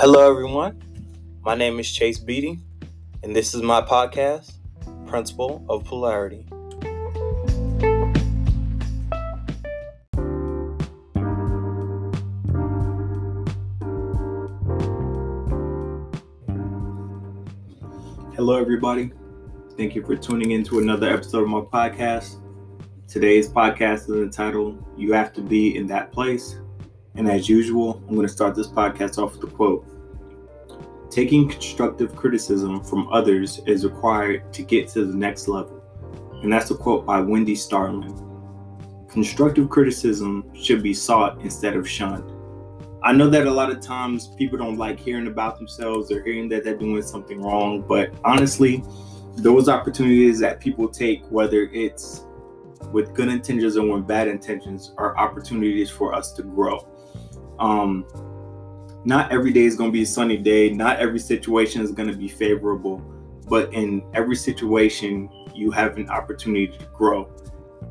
Hello, 0.00 0.30
everyone. 0.30 0.82
My 1.42 1.54
name 1.54 1.78
is 1.78 1.92
Chase 1.92 2.18
Beatty, 2.18 2.58
and 3.22 3.36
this 3.36 3.52
is 3.52 3.60
my 3.60 3.82
podcast, 3.82 4.54
Principle 5.06 5.62
of 5.68 5.84
Polarity. 5.84 6.46
Hello, 18.34 18.58
everybody. 18.58 19.12
Thank 19.76 19.94
you 19.94 20.02
for 20.02 20.16
tuning 20.16 20.52
in 20.52 20.64
to 20.64 20.78
another 20.78 21.10
episode 21.10 21.42
of 21.42 21.48
my 21.50 21.60
podcast. 21.60 22.36
Today's 23.06 23.50
podcast 23.50 24.08
is 24.08 24.22
entitled 24.22 24.82
You 24.96 25.12
Have 25.12 25.34
to 25.34 25.42
Be 25.42 25.76
in 25.76 25.86
That 25.88 26.10
Place. 26.10 26.58
And 27.16 27.28
as 27.28 27.50
usual, 27.50 28.02
I'm 28.08 28.14
going 28.14 28.26
to 28.26 28.32
start 28.32 28.54
this 28.54 28.68
podcast 28.68 29.22
off 29.22 29.34
with 29.34 29.44
a 29.44 29.54
quote 29.54 29.89
Taking 31.10 31.48
constructive 31.48 32.14
criticism 32.14 32.84
from 32.84 33.08
others 33.12 33.60
is 33.66 33.84
required 33.84 34.52
to 34.52 34.62
get 34.62 34.88
to 34.90 35.04
the 35.04 35.16
next 35.16 35.48
level. 35.48 35.82
And 36.42 36.52
that's 36.52 36.70
a 36.70 36.74
quote 36.76 37.04
by 37.04 37.20
Wendy 37.20 37.56
Starling. 37.56 38.14
Constructive 39.10 39.68
criticism 39.68 40.48
should 40.54 40.84
be 40.84 40.94
sought 40.94 41.40
instead 41.40 41.74
of 41.74 41.88
shunned. 41.88 42.30
I 43.02 43.12
know 43.12 43.28
that 43.28 43.46
a 43.46 43.50
lot 43.50 43.70
of 43.70 43.80
times 43.80 44.28
people 44.36 44.56
don't 44.56 44.76
like 44.76 45.00
hearing 45.00 45.26
about 45.26 45.58
themselves 45.58 46.12
or 46.12 46.22
hearing 46.22 46.48
that 46.50 46.62
they're 46.62 46.76
doing 46.76 47.02
something 47.02 47.42
wrong, 47.42 47.82
but 47.82 48.14
honestly, 48.24 48.84
those 49.36 49.68
opportunities 49.68 50.38
that 50.40 50.60
people 50.60 50.88
take, 50.88 51.24
whether 51.28 51.64
it's 51.72 52.26
with 52.92 53.14
good 53.14 53.28
intentions 53.28 53.76
or 53.76 53.96
with 53.96 54.06
bad 54.06 54.28
intentions, 54.28 54.92
are 54.96 55.16
opportunities 55.18 55.90
for 55.90 56.14
us 56.14 56.32
to 56.34 56.42
grow. 56.42 56.86
Um, 57.58 58.06
not 59.04 59.32
every 59.32 59.52
day 59.52 59.64
is 59.64 59.76
going 59.76 59.90
to 59.90 59.92
be 59.92 60.02
a 60.02 60.06
sunny 60.06 60.36
day. 60.36 60.70
Not 60.70 60.98
every 60.98 61.18
situation 61.18 61.82
is 61.82 61.92
going 61.92 62.10
to 62.10 62.16
be 62.16 62.28
favorable, 62.28 62.98
but 63.48 63.72
in 63.72 64.02
every 64.14 64.36
situation, 64.36 65.28
you 65.54 65.70
have 65.70 65.96
an 65.96 66.08
opportunity 66.10 66.68
to 66.68 66.84
grow. 66.94 67.30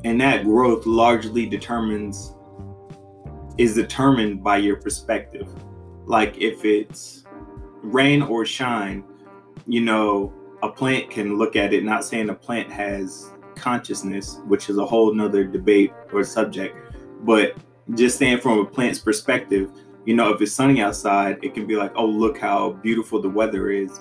And 0.04 0.20
that 0.20 0.44
growth 0.44 0.86
largely 0.86 1.46
determines 1.46 2.34
is 3.58 3.74
determined 3.74 4.42
by 4.42 4.56
your 4.56 4.76
perspective. 4.76 5.48
Like 6.06 6.38
if 6.38 6.64
it's 6.64 7.24
rain 7.82 8.22
or 8.22 8.46
shine, 8.46 9.04
you 9.66 9.80
know, 9.82 10.32
a 10.62 10.70
plant 10.70 11.10
can 11.10 11.38
look 11.38 11.56
at 11.56 11.72
it, 11.72 11.84
not 11.84 12.04
saying 12.04 12.30
a 12.30 12.34
plant 12.34 12.70
has 12.70 13.30
consciousness, 13.56 14.40
which 14.46 14.70
is 14.70 14.78
a 14.78 14.86
whole 14.86 15.12
nother 15.14 15.44
debate 15.44 15.92
or 16.12 16.24
subject, 16.24 16.76
but 17.22 17.56
just 17.94 18.18
saying 18.18 18.38
from 18.38 18.58
a 18.58 18.64
plant's 18.64 18.98
perspective, 18.98 19.70
you 20.04 20.14
know, 20.14 20.32
if 20.32 20.40
it's 20.40 20.52
sunny 20.52 20.80
outside, 20.80 21.38
it 21.42 21.54
can 21.54 21.66
be 21.66 21.76
like, 21.76 21.92
oh, 21.94 22.06
look 22.06 22.38
how 22.38 22.72
beautiful 22.82 23.20
the 23.20 23.28
weather 23.28 23.70
is. 23.70 24.00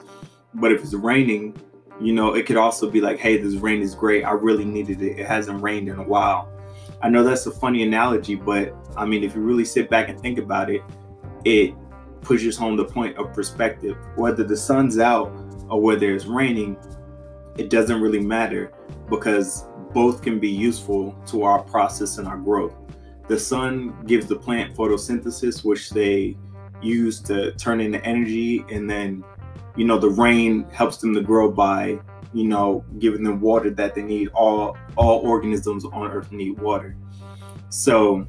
But 0.53 0.71
if 0.71 0.81
it's 0.81 0.93
raining, 0.93 1.57
you 2.01 2.13
know, 2.13 2.33
it 2.33 2.45
could 2.45 2.57
also 2.57 2.89
be 2.89 3.01
like, 3.01 3.19
hey, 3.19 3.37
this 3.37 3.55
rain 3.55 3.81
is 3.81 3.93
great. 3.93 4.23
I 4.23 4.31
really 4.31 4.65
needed 4.65 5.01
it. 5.01 5.19
It 5.19 5.27
hasn't 5.27 5.61
rained 5.61 5.89
in 5.89 5.99
a 5.99 6.03
while. 6.03 6.49
I 7.01 7.09
know 7.09 7.23
that's 7.23 7.45
a 7.45 7.51
funny 7.51 7.83
analogy, 7.83 8.35
but 8.35 8.73
I 8.97 9.05
mean, 9.05 9.23
if 9.23 9.35
you 9.35 9.41
really 9.41 9.65
sit 9.65 9.89
back 9.89 10.09
and 10.09 10.19
think 10.19 10.37
about 10.37 10.69
it, 10.69 10.81
it 11.45 11.73
pushes 12.21 12.57
home 12.57 12.75
the 12.75 12.85
point 12.85 13.17
of 13.17 13.33
perspective. 13.33 13.97
Whether 14.15 14.43
the 14.43 14.57
sun's 14.57 14.99
out 14.99 15.31
or 15.69 15.81
whether 15.81 16.13
it's 16.13 16.25
raining, 16.25 16.77
it 17.57 17.69
doesn't 17.69 18.01
really 18.01 18.21
matter 18.21 18.71
because 19.09 19.65
both 19.93 20.21
can 20.21 20.39
be 20.39 20.49
useful 20.49 21.15
to 21.27 21.43
our 21.43 21.63
process 21.63 22.17
and 22.17 22.27
our 22.27 22.37
growth. 22.37 22.75
The 23.29 23.39
sun 23.39 23.93
gives 24.07 24.25
the 24.25 24.35
plant 24.35 24.75
photosynthesis, 24.75 25.63
which 25.63 25.91
they 25.91 26.35
use 26.81 27.21
to 27.21 27.51
turn 27.53 27.79
into 27.79 28.03
energy, 28.03 28.65
and 28.71 28.89
then 28.89 29.23
you 29.75 29.85
know 29.85 29.99
the 29.99 30.09
rain 30.09 30.67
helps 30.71 30.97
them 30.97 31.13
to 31.13 31.21
grow 31.21 31.51
by 31.51 31.99
you 32.33 32.45
know 32.45 32.83
giving 32.97 33.21
them 33.21 33.39
water 33.39 33.69
that 33.69 33.93
they 33.93 34.01
need. 34.01 34.29
All 34.29 34.75
all 34.95 35.19
organisms 35.19 35.85
on 35.85 36.09
Earth 36.09 36.31
need 36.31 36.59
water, 36.59 36.97
so 37.69 38.25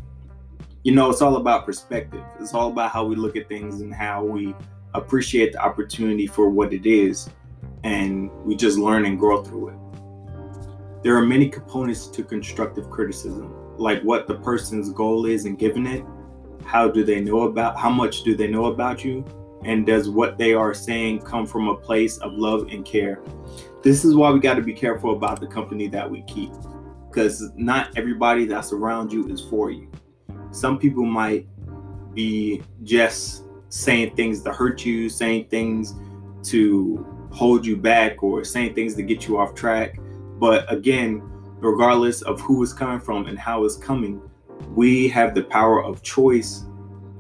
you 0.85 0.95
know 0.95 1.09
it's 1.09 1.23
all 1.23 1.37
about 1.37 1.65
perspective. 1.65 2.23
It's 2.39 2.53
all 2.53 2.69
about 2.69 2.91
how 2.91 3.07
we 3.07 3.17
look 3.17 3.37
at 3.37 3.49
things 3.49 3.81
and 3.81 3.95
how 3.95 4.23
we 4.23 4.55
appreciate 4.93 5.55
the 5.55 5.63
opportunity 5.63 6.27
for 6.27 6.51
what 6.51 6.75
it 6.75 6.85
is, 6.85 7.31
and 7.85 8.31
we 8.45 8.55
just 8.55 8.77
learn 8.77 9.07
and 9.07 9.19
grow 9.19 9.43
through 9.43 9.71
it. 9.71 11.03
There 11.03 11.17
are 11.17 11.25
many 11.25 11.49
components 11.49 12.07
to 12.09 12.23
constructive 12.23 12.91
criticism 12.91 13.60
like 13.81 14.03
what 14.03 14.27
the 14.29 14.35
person's 14.35 14.91
goal 14.91 15.27
is 15.27 15.47
and 15.47 15.59
giving 15.59 15.87
it. 15.87 16.05
How 16.65 16.89
do 16.89 17.03
they 17.03 17.21
know 17.21 17.43
about 17.43 17.79
how 17.79 17.91
much 17.91 18.23
do 18.23 18.37
they 18.37 18.47
know 18.47 18.67
about 18.67 19.05
you? 19.05 19.25
And 19.65 19.87
does 19.87 20.09
what 20.09 20.39
they 20.39 20.55
are 20.55 20.73
saying 20.75 21.21
come 21.21 21.47
from 21.47 21.69
a 21.69 21.77
place 21.77 22.19
of 22.19 22.33
love 22.35 22.69
and 22.71 22.85
care? 22.85 23.23
This 23.83 24.05
is 24.05 24.15
why 24.15 24.31
we 24.31 24.41
got 24.41 24.55
to 24.55 24.63
be 24.63 24.75
careful 24.75 25.13
about 25.13 25.41
the 25.41 25.47
company 25.47 25.89
that 25.89 26.09
we 26.09 26.23
keep. 26.23 26.53
Because 27.09 27.51
not 27.57 27.97
everybody 27.97 28.45
that's 28.47 28.73
around 28.73 29.13
you 29.13 29.29
is 29.29 29.41
for 29.41 29.71
you. 29.71 29.91
Some 30.51 30.79
people 30.79 31.05
might 31.05 31.47
be 32.15 32.63
just 32.83 33.45
saying 33.69 34.15
things 34.17 34.43
to 34.43 34.53
hurt 34.53 34.85
you 34.85 35.09
saying 35.09 35.49
things 35.49 35.95
to 36.43 37.07
hold 37.31 37.65
you 37.65 37.77
back 37.77 38.23
or 38.23 38.45
saying 38.45 38.75
things 38.75 38.95
to 38.97 39.03
get 39.03 39.29
you 39.29 39.39
off 39.39 39.55
track. 39.55 39.99
But 40.39 40.71
again 40.73 41.30
regardless 41.61 42.23
of 42.23 42.41
who 42.41 42.63
is 42.63 42.73
coming 42.73 43.01
from 43.01 43.27
and 43.27 43.39
how 43.39 43.65
it's 43.65 43.77
coming, 43.77 44.21
we 44.75 45.09
have 45.09 45.35
the 45.35 45.43
power 45.43 45.83
of 45.83 46.03
choice 46.03 46.65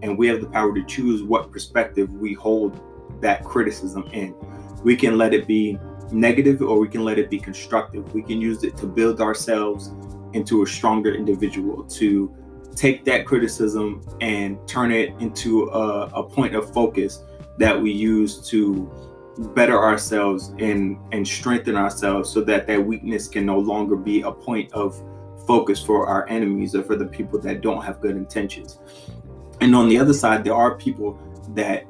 and 0.02 0.16
we 0.16 0.26
have 0.28 0.40
the 0.40 0.46
power 0.46 0.74
to 0.74 0.82
choose 0.84 1.22
what 1.22 1.52
perspective 1.52 2.10
we 2.14 2.32
hold 2.32 2.80
that 3.20 3.44
criticism 3.44 4.08
in. 4.12 4.34
We 4.82 4.96
can 4.96 5.18
let 5.18 5.34
it 5.34 5.46
be 5.46 5.78
negative 6.10 6.62
or 6.62 6.78
we 6.78 6.88
can 6.88 7.04
let 7.04 7.18
it 7.18 7.30
be 7.30 7.38
constructive. 7.38 8.12
We 8.14 8.22
can 8.22 8.40
use 8.40 8.64
it 8.64 8.76
to 8.78 8.86
build 8.86 9.20
ourselves 9.20 9.92
into 10.32 10.62
a 10.62 10.66
stronger 10.66 11.14
individual, 11.14 11.84
to 11.84 12.34
take 12.74 13.04
that 13.04 13.26
criticism 13.26 14.02
and 14.20 14.56
turn 14.66 14.90
it 14.90 15.12
into 15.20 15.68
a, 15.68 16.06
a 16.14 16.22
point 16.22 16.54
of 16.54 16.72
focus 16.72 17.22
that 17.58 17.80
we 17.80 17.92
use 17.92 18.48
to 18.48 18.90
better 19.40 19.82
ourselves 19.82 20.52
and 20.58 20.98
and 21.12 21.26
strengthen 21.26 21.74
ourselves 21.74 22.30
so 22.30 22.42
that 22.42 22.66
that 22.66 22.84
weakness 22.84 23.26
can 23.26 23.46
no 23.46 23.58
longer 23.58 23.96
be 23.96 24.20
a 24.22 24.30
point 24.30 24.70
of 24.72 25.02
focus 25.46 25.82
for 25.82 26.06
our 26.06 26.28
enemies 26.28 26.74
or 26.74 26.82
for 26.82 26.94
the 26.94 27.06
people 27.06 27.38
that 27.40 27.62
don't 27.62 27.82
have 27.82 28.00
good 28.00 28.16
intentions. 28.16 28.78
And 29.60 29.74
on 29.74 29.88
the 29.88 29.98
other 29.98 30.12
side 30.12 30.44
there 30.44 30.54
are 30.54 30.76
people 30.76 31.18
that 31.54 31.84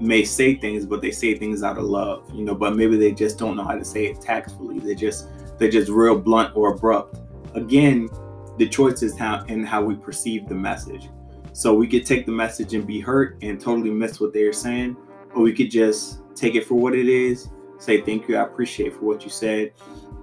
may 0.00 0.24
say 0.24 0.54
things 0.54 0.86
but 0.86 1.02
they 1.02 1.10
say 1.10 1.34
things 1.34 1.64
out 1.64 1.76
of 1.76 1.82
love 1.82 2.30
you 2.32 2.44
know 2.44 2.54
but 2.54 2.76
maybe 2.76 2.96
they 2.96 3.10
just 3.10 3.36
don't 3.36 3.56
know 3.56 3.64
how 3.64 3.74
to 3.74 3.84
say 3.84 4.06
it 4.06 4.20
tactfully. 4.20 4.78
They 4.78 4.94
just 4.94 5.28
they're 5.58 5.70
just 5.70 5.90
real 5.90 6.16
blunt 6.16 6.56
or 6.56 6.74
abrupt. 6.74 7.18
Again 7.54 8.08
the 8.56 8.68
choice 8.68 9.02
is 9.02 9.18
how 9.18 9.44
and 9.48 9.66
how 9.66 9.82
we 9.82 9.96
perceive 9.96 10.48
the 10.48 10.54
message. 10.54 11.08
So 11.52 11.74
we 11.74 11.88
could 11.88 12.06
take 12.06 12.24
the 12.24 12.32
message 12.32 12.74
and 12.74 12.86
be 12.86 13.00
hurt 13.00 13.36
and 13.42 13.60
totally 13.60 13.90
miss 13.90 14.20
what 14.20 14.32
they're 14.32 14.52
saying 14.52 14.96
or 15.34 15.42
we 15.42 15.52
could 15.52 15.70
just 15.70 16.20
take 16.38 16.54
it 16.54 16.66
for 16.66 16.74
what 16.74 16.94
it 16.94 17.08
is, 17.08 17.48
say 17.78 18.00
thank 18.00 18.28
you, 18.28 18.36
I 18.36 18.42
appreciate 18.42 18.94
for 18.94 19.04
what 19.04 19.24
you 19.24 19.30
said, 19.30 19.72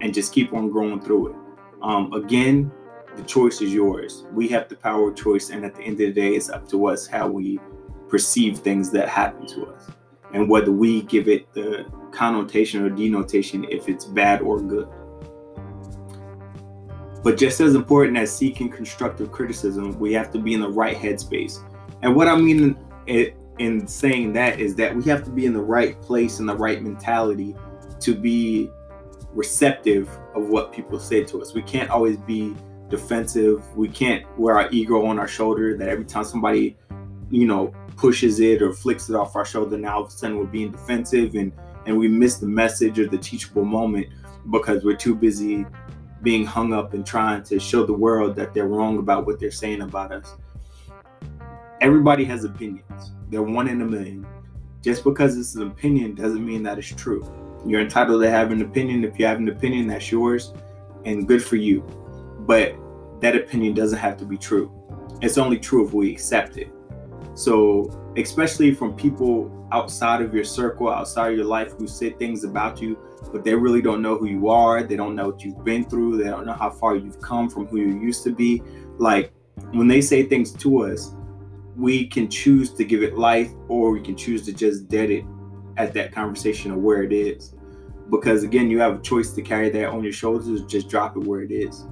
and 0.02 0.14
just 0.14 0.34
keep 0.34 0.54
on 0.54 0.70
growing 0.70 1.02
through 1.02 1.30
it. 1.30 1.36
Um, 1.82 2.14
again, 2.14 2.72
the 3.16 3.24
choice 3.24 3.62
is 3.62 3.74
yours. 3.74 4.26
We 4.32 4.48
have 4.50 4.68
the 4.70 4.76
power 4.76 5.10
of 5.10 5.16
choice, 5.16 5.50
and 5.50 5.64
at 5.66 5.76
the 5.76 5.84
end 5.84 5.94
of 5.94 6.00
the 6.00 6.12
day, 6.12 6.36
it's 6.36 6.50
up 6.50 6.68
to 6.70 6.88
us 6.88 7.08
how 7.08 7.28
we 7.28 7.60
perceive 8.10 8.60
things 8.60 8.92
that 8.92 9.10
happen 9.10 9.48
to 9.48 9.66
us 9.68 9.90
and 10.34 10.50
whether 10.50 10.72
we 10.72 11.02
give 11.04 11.28
it 11.28 11.52
the 11.54 11.86
connotation 12.12 12.84
or 12.84 12.90
denotation 12.90 13.66
if 13.70 13.88
it's 13.88 14.06
bad 14.06 14.42
or 14.42 14.60
good. 14.60 14.88
But 17.24 17.38
just 17.38 17.60
as 17.62 17.74
important 17.74 18.18
as 18.18 18.36
seeking 18.36 18.70
constructive 18.70 19.32
criticism, 19.32 19.98
we 19.98 20.14
have 20.14 20.32
to 20.34 20.40
be 20.40 20.54
in 20.54 20.62
the 20.62 20.70
right 20.70 20.96
headspace. 20.96 21.64
And 22.02 22.16
what 22.16 22.28
I 22.28 22.36
mean 22.36 22.78
it, 23.08 23.36
in 23.60 23.88
saying 23.88 24.34
that 24.34 24.60
is 24.60 24.76
that 24.76 24.96
we 24.96 25.04
have 25.04 25.24
to 25.24 25.30
be 25.30 25.46
in 25.46 25.54
the 25.54 25.62
right 25.62 26.02
place 26.02 26.40
and 26.40 26.48
the 26.48 26.56
right 26.56 26.82
mentality 26.82 27.56
to 28.02 28.14
be 28.14 28.70
receptive 29.34 30.10
of 30.34 30.50
what 30.50 30.74
people 30.74 31.00
say 31.00 31.24
to 31.24 31.42
us. 31.42 31.54
We 31.54 31.62
can't 31.62 31.90
always 31.90 32.18
be 32.18 32.56
defensive. 32.90 33.66
We 33.76 33.88
can't 33.90 34.26
wear 34.38 34.58
our 34.58 34.70
ego 34.72 35.06
on 35.06 35.20
our 35.20 35.28
shoulder 35.28 35.78
that 35.78 35.90
every 35.90 36.06
time 36.06 36.24
somebody, 36.24 36.78
you 37.30 37.48
know, 37.48 37.74
pushes 37.98 38.40
it 38.40 38.62
or 38.62 38.74
flicks 38.74 39.10
it 39.10 39.16
off 39.16 39.36
our 39.36 39.46
shoulder, 39.46 39.78
now 39.78 39.98
all 39.98 40.04
of 40.04 40.10
a 40.10 40.12
sudden 40.12 40.38
we're 40.38 40.46
being 40.46 40.72
defensive 40.72 41.36
and 41.36 41.52
and 41.86 41.96
we 41.96 42.08
miss 42.08 42.38
the 42.38 42.48
message 42.48 43.00
or 43.00 43.08
the 43.08 43.18
teachable 43.18 43.64
moment 43.64 44.08
because 44.50 44.84
we're 44.84 44.96
too 44.96 45.14
busy 45.14 45.66
being 46.24 46.44
hung 46.44 46.74
up 46.74 46.96
and 46.96 47.06
trying 47.06 47.44
to 47.44 47.60
show 47.60 47.86
the 47.86 47.94
world 47.94 48.36
that 48.36 48.56
they're 48.56 48.68
wrong 48.68 48.98
about 48.98 49.28
what 49.28 49.40
they're 49.40 49.52
saying 49.52 49.82
about 49.82 50.12
us. 50.12 50.34
Everybody 51.82 52.26
has 52.26 52.44
opinions 52.44 53.12
they're 53.30 53.42
one 53.42 53.68
in 53.68 53.82
a 53.82 53.86
million. 53.86 54.26
Just 54.82 55.04
because 55.04 55.38
it's 55.38 55.56
an 55.56 55.68
opinion 55.68 56.16
doesn't 56.16 56.46
mean 56.46 56.64
that 56.64 56.78
it's 56.78 56.88
true. 56.88 57.24
You're 57.66 57.82
entitled 57.82 58.22
to 58.22 58.30
have 58.30 58.52
an 58.52 58.62
opinion. 58.62 59.04
If 59.04 59.18
you 59.18 59.26
have 59.26 59.40
an 59.40 59.50
opinion, 59.50 59.88
that's 59.88 60.12
yours 60.12 60.54
and 61.06 61.28
good 61.28 61.44
for 61.44 61.56
you. 61.56 61.82
But 62.42 62.76
that 63.22 63.36
opinion 63.36 63.74
doesn't 63.74 63.98
have 63.98 64.18
to 64.18 64.26
be 64.26 64.38
true. 64.38 64.72
It's 65.22 65.38
only 65.38 65.58
true 65.58 65.86
if 65.88 65.94
we 65.94 66.12
accept 66.12 66.58
it. 66.58 66.72
So 67.34 68.14
especially 68.18 68.74
from 68.74 68.96
people 68.96 69.52
outside 69.72 70.22
of 70.22 70.34
your 70.34 70.44
circle, 70.44 70.90
outside 70.90 71.32
of 71.32 71.38
your 71.38 71.46
life 71.46 71.74
who 71.74 71.88
say 71.88 72.12
things 72.12 72.44
about 72.44 72.82
you, 72.82 72.98
but 73.32 73.44
they 73.44 73.56
really 73.56 73.82
don't 73.82 74.02
know 74.02 74.18
who 74.18 74.28
you 74.28 74.50
are. 74.50 74.84
They 74.84 74.96
don't 74.96 75.16
know 75.16 75.30
what 75.30 75.44
you've 75.44 75.64
been 75.64 75.84
through. 75.84 76.18
They 76.18 76.30
don't 76.30 76.46
know 76.46 76.54
how 76.54 76.70
far 76.70 76.96
you've 76.96 77.20
come 77.20 77.50
from 77.50 77.66
who 77.66 77.78
you 77.78 78.00
used 78.00 78.24
to 78.26 78.32
be. 78.32 78.62
Like 78.98 79.34
when 79.72 79.88
they 79.88 80.02
say 80.02 80.24
things 80.24 80.52
to 80.54 80.84
us, 80.86 81.16
we 81.76 82.08
can 82.08 82.30
choose 82.30 82.72
to 82.74 82.86
give 82.86 83.04
it 83.04 83.18
life 83.18 83.52
or 83.68 83.92
we 83.92 84.02
can 84.02 84.16
choose 84.16 84.44
to 84.46 84.54
just 84.54 84.88
dead 84.88 85.10
it 85.10 85.26
at 85.78 85.94
that 85.94 86.12
conversation 86.12 86.72
of 86.72 86.78
where 86.78 87.04
it 87.04 87.12
is. 87.12 87.54
Because 88.10 88.44
again, 88.44 88.70
you 88.70 88.80
have 88.80 89.00
a 89.00 89.02
choice 89.02 89.32
to 89.32 89.42
carry 89.42 89.70
that 89.70 89.90
on 89.90 90.04
your 90.04 90.14
shoulders, 90.14 90.62
just 90.66 90.90
drop 90.90 91.18
it 91.18 91.22
where 91.22 91.42
it 91.42 91.52
is. 91.52 91.86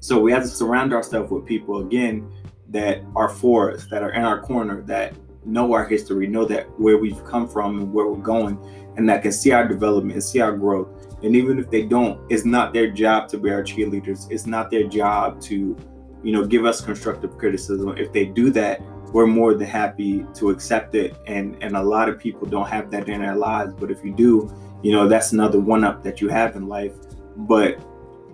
So 0.00 0.20
we 0.20 0.32
have 0.32 0.42
to 0.42 0.48
surround 0.48 0.92
ourselves 0.92 1.30
with 1.30 1.44
people 1.44 1.80
again 1.80 2.30
that 2.70 3.02
are 3.14 3.28
for 3.28 3.72
us, 3.72 3.86
that 3.90 4.02
are 4.02 4.12
in 4.12 4.22
our 4.22 4.40
corner, 4.40 4.82
that 4.82 5.14
know 5.44 5.72
our 5.72 5.86
history, 5.86 6.26
know 6.26 6.44
that 6.44 6.66
where 6.78 6.98
we've 6.98 7.24
come 7.24 7.48
from 7.48 7.78
and 7.78 7.92
where 7.92 8.06
we're 8.06 8.16
going, 8.22 8.58
and 8.96 9.08
that 9.08 9.22
can 9.22 9.32
see 9.32 9.52
our 9.52 9.66
development 9.66 10.14
and 10.14 10.22
see 10.22 10.40
our 10.40 10.56
growth. 10.56 10.88
And 11.22 11.34
even 11.34 11.58
if 11.58 11.70
they 11.70 11.82
don't, 11.82 12.20
it's 12.30 12.44
not 12.44 12.72
their 12.72 12.90
job 12.90 13.28
to 13.30 13.38
be 13.38 13.50
our 13.50 13.62
cheerleaders. 13.62 14.30
It's 14.30 14.46
not 14.46 14.70
their 14.70 14.84
job 14.84 15.40
to, 15.42 15.76
you 16.22 16.32
know, 16.32 16.44
give 16.44 16.64
us 16.64 16.80
constructive 16.80 17.36
criticism. 17.38 17.96
If 17.96 18.12
they 18.12 18.26
do 18.26 18.50
that, 18.50 18.80
we're 19.12 19.26
more 19.26 19.54
than 19.54 19.66
happy 19.66 20.26
to 20.34 20.50
accept 20.50 20.94
it. 20.94 21.16
And 21.26 21.56
and 21.62 21.76
a 21.76 21.82
lot 21.82 22.08
of 22.08 22.18
people 22.18 22.46
don't 22.46 22.68
have 22.68 22.90
that 22.90 23.08
in 23.08 23.20
their 23.20 23.36
lives. 23.36 23.74
But 23.74 23.90
if 23.90 24.04
you 24.04 24.12
do, 24.12 24.52
you 24.82 24.92
know, 24.92 25.08
that's 25.08 25.32
another 25.32 25.60
one 25.60 25.84
up 25.84 26.02
that 26.02 26.20
you 26.20 26.28
have 26.28 26.56
in 26.56 26.66
life. 26.66 26.92
But 27.36 27.78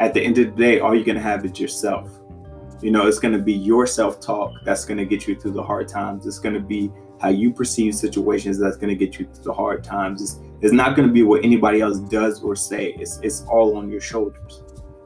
at 0.01 0.15
the 0.15 0.21
end 0.21 0.39
of 0.39 0.47
the 0.47 0.63
day, 0.63 0.81
all 0.81 0.95
you're 0.95 1.05
gonna 1.05 1.21
have 1.21 1.45
is 1.45 1.61
yourself. 1.61 2.11
You 2.83 2.91
know, 2.91 3.07
it's 3.07 3.19
gonna 3.19 3.39
be 3.39 3.53
your 3.53 3.87
self-talk 3.87 4.53
that's 4.65 4.85
gonna 4.85 5.05
get 5.05 5.29
you 5.29 5.37
through 5.37 5.53
the 5.53 5.63
hard 5.63 5.89
times. 5.89 6.27
It's 6.27 6.39
gonna 6.39 6.61
be 6.61 6.91
how 7.21 7.29
you 7.29 7.53
perceive 7.53 7.95
situations 7.95 8.59
that's 8.59 8.77
to 8.91 8.95
get 8.95 9.19
you 9.19 9.27
through 9.27 9.45
the 9.45 9.53
hard 9.53 9.83
times. 9.85 10.21
It's, 10.21 10.41
it's 10.61 10.73
not 10.73 10.95
to 11.09 11.13
be 11.13 11.23
what 11.23 11.45
anybody 11.45 11.81
else 11.81 11.99
does 11.99 12.43
or 12.43 12.57
say. 12.57 12.95
It's, 12.99 13.19
it's 13.23 13.43
all 13.43 13.77
on 13.77 13.89
your 13.89 14.01
shoulders. 14.01 14.63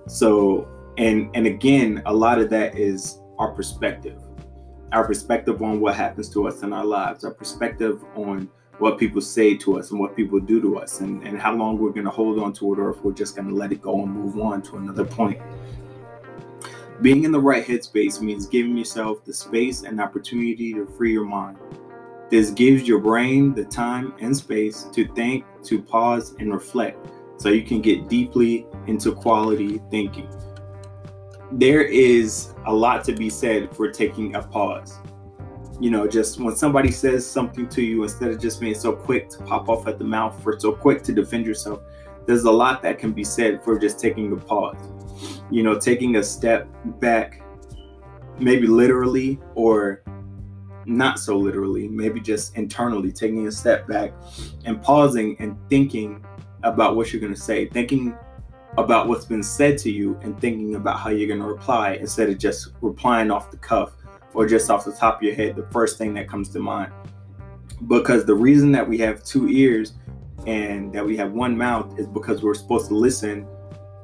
So, 0.07 0.67
and 0.99 1.31
and 1.35 1.47
again, 1.47 2.03
a 2.07 2.13
lot 2.13 2.39
of 2.39 2.51
that 2.51 2.77
is 2.77 3.21
our 3.39 3.53
perspective, 3.53 4.21
our 4.93 5.07
perspective 5.07 5.63
on 5.63 5.81
what 5.81 5.95
happens 5.95 6.29
to 6.31 6.47
us 6.47 6.63
in 6.63 6.73
our 6.73 6.85
lives, 6.85 7.25
our 7.25 7.33
perspective 7.33 8.05
on 8.15 8.51
what 8.79 8.99
people 8.99 9.21
say 9.21 9.57
to 9.57 9.79
us 9.79 9.91
and 9.91 9.99
what 9.99 10.15
people 10.15 10.39
do 10.39 10.61
to 10.61 10.79
us, 10.79 11.01
and, 11.01 11.23
and 11.27 11.41
how 11.41 11.55
long 11.55 11.79
we're 11.79 11.91
going 11.91 12.05
to 12.05 12.11
hold 12.11 12.39
on 12.39 12.53
to 12.53 12.73
it, 12.73 12.79
or 12.79 12.91
if 12.91 13.03
we're 13.03 13.13
just 13.13 13.35
going 13.35 13.49
to 13.49 13.55
let 13.55 13.73
it 13.73 13.81
go 13.81 14.03
and 14.03 14.13
move 14.13 14.39
on 14.39 14.63
to 14.63 14.77
another 14.77 15.05
point. 15.05 15.41
Being 17.01 17.25
in 17.25 17.33
the 17.33 17.41
right 17.41 17.65
headspace 17.65 18.21
means 18.21 18.47
giving 18.47 18.77
yourself 18.77 19.25
the 19.25 19.33
space 19.33 19.83
and 19.83 20.01
opportunity 20.01 20.75
to 20.75 20.87
free 20.97 21.13
your 21.13 21.25
mind 21.25 21.59
this 22.31 22.51
gives 22.51 22.87
your 22.87 22.99
brain 22.99 23.55
the 23.55 23.65
time 23.65 24.13
and 24.21 24.37
space 24.37 24.83
to 24.93 25.07
think, 25.15 25.47
to 25.65 25.81
pause, 25.81 26.35
and 26.39 26.53
reflect 26.53 27.09
so 27.39 27.49
you 27.49 27.63
can 27.63 27.81
get 27.81 28.09
deeply 28.09 28.67
into 28.87 29.13
quality 29.13 29.81
thinking. 29.91 30.29
There 31.53 31.83
is 31.83 32.53
a 32.67 32.73
lot 32.73 33.05
to 33.05 33.13
be 33.13 33.31
said 33.31 33.75
for 33.75 33.91
taking 33.91 34.35
a 34.35 34.43
pause. 34.43 34.99
You 35.81 35.91
know, 35.91 36.07
just 36.09 36.41
when 36.41 36.57
somebody 36.57 36.91
says 36.91 37.29
something 37.29 37.69
to 37.69 37.83
you, 37.83 38.03
instead 38.03 38.31
of 38.31 38.41
just 38.41 38.61
being 38.61 38.75
so 38.75 38.93
quick 38.93 39.31
to 39.31 39.39
pop 39.45 39.69
off 39.69 39.87
at 39.87 39.99
the 39.99 40.05
mouth 40.05 40.45
or 40.45 40.59
so 40.59 40.73
quick 40.73 41.03
to 41.05 41.13
defend 41.13 41.47
yourself, 41.47 41.81
there's 42.27 42.45
a 42.45 42.51
lot 42.51 42.83
that 42.83 42.99
can 42.99 43.13
be 43.13 43.25
said 43.25 43.63
for 43.65 43.79
just 43.79 43.99
taking 43.99 44.33
a 44.33 44.37
pause. 44.37 44.77
You 45.51 45.63
know, 45.63 45.79
taking 45.79 46.17
a 46.17 46.23
step 46.23 46.69
back, 47.01 47.43
maybe 48.39 48.67
literally 48.67 49.39
or 49.55 50.03
not 50.85 51.19
so 51.19 51.37
literally, 51.37 51.89
maybe 51.89 52.21
just 52.21 52.57
internally 52.57 53.13
taking 53.13 53.47
a 53.47 53.53
step 53.53 53.87
back 53.87 54.13
and 54.65 54.83
pausing 54.83 55.37
and 55.39 55.57
thinking 55.69 56.25
about 56.63 56.97
what 56.97 57.13
you're 57.13 57.21
going 57.21 57.35
to 57.35 57.41
say, 57.41 57.67
thinking 57.67 58.17
about 58.77 59.09
what's 59.09 59.25
been 59.25 59.43
said 59.43 59.79
to 59.79 59.91
you 59.91 60.19
and 60.23 60.39
thinking 60.41 60.75
about 60.75 60.99
how 60.99 61.11
you're 61.11 61.29
going 61.29 61.41
to 61.41 61.47
reply 61.47 61.95
instead 61.95 62.29
of 62.29 62.39
just 62.39 62.69
replying 62.81 63.31
off 63.31 63.51
the 63.51 63.57
cuff 63.57 63.93
or 64.35 64.47
just 64.47 64.71
off 64.71 64.85
the 64.85 64.93
top 64.93 65.17
of 65.17 65.23
your 65.23 65.35
head, 65.35 65.57
the 65.57 65.67
first 65.71 65.99
thing 65.99 66.15
that 66.15 66.29
comes 66.29 66.49
to 66.51 66.59
mind. 66.59 66.93
Because 67.87 68.25
the 68.25 68.35
reason 68.35 68.73
that 68.73 68.87
we 68.87 68.99
have 68.99 69.25
two 69.25 69.49
ears 69.49 69.95
and 70.47 70.93
that 70.93 71.05
we 71.05 71.17
have 71.17 71.33
one 71.33 71.57
mouth 71.57 71.99
is 71.99 72.07
because 72.07 72.43
we're 72.43 72.55
supposed 72.55 72.89
to 72.89 72.95
listen 72.95 73.47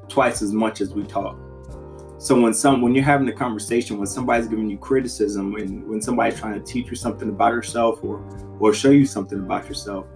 twice 0.07 0.41
as 0.41 0.51
much 0.51 0.81
as 0.81 0.93
we 0.93 1.03
talk. 1.03 1.37
So 2.17 2.39
when 2.39 2.53
some 2.53 2.81
when 2.81 2.95
you're 2.95 3.03
having 3.03 3.27
a 3.27 3.33
conversation, 3.33 3.97
when 3.97 4.07
somebody's 4.07 4.47
giving 4.47 4.69
you 4.69 4.77
criticism, 4.77 5.51
when 5.51 5.87
when 5.87 6.01
somebody's 6.01 6.39
trying 6.39 6.53
to 6.53 6.65
teach 6.65 6.89
you 6.89 6.95
something 6.95 7.29
about 7.29 7.53
yourself 7.53 8.03
or 8.03 8.23
or 8.59 8.73
show 8.73 8.89
you 8.89 9.05
something 9.05 9.39
about 9.39 9.67
yourself, 9.67 10.07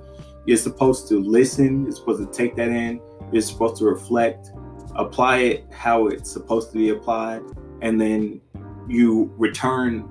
you're 0.46 0.58
supposed 0.58 1.08
to 1.10 1.20
listen. 1.20 1.84
You're 1.84 1.92
supposed 1.92 2.20
to 2.20 2.38
take 2.38 2.56
that 2.56 2.70
in. 2.70 3.02
You're 3.32 3.42
supposed 3.42 3.78
to 3.78 3.86
reflect, 3.86 4.52
apply 4.96 5.38
it 5.38 5.68
how 5.72 6.08
it's 6.08 6.32
supposed 6.32 6.72
to 6.72 6.78
be 6.78 6.90
applied, 6.90 7.42
and 7.82 8.00
then 8.00 8.42
you 8.88 9.34
return 9.38 10.10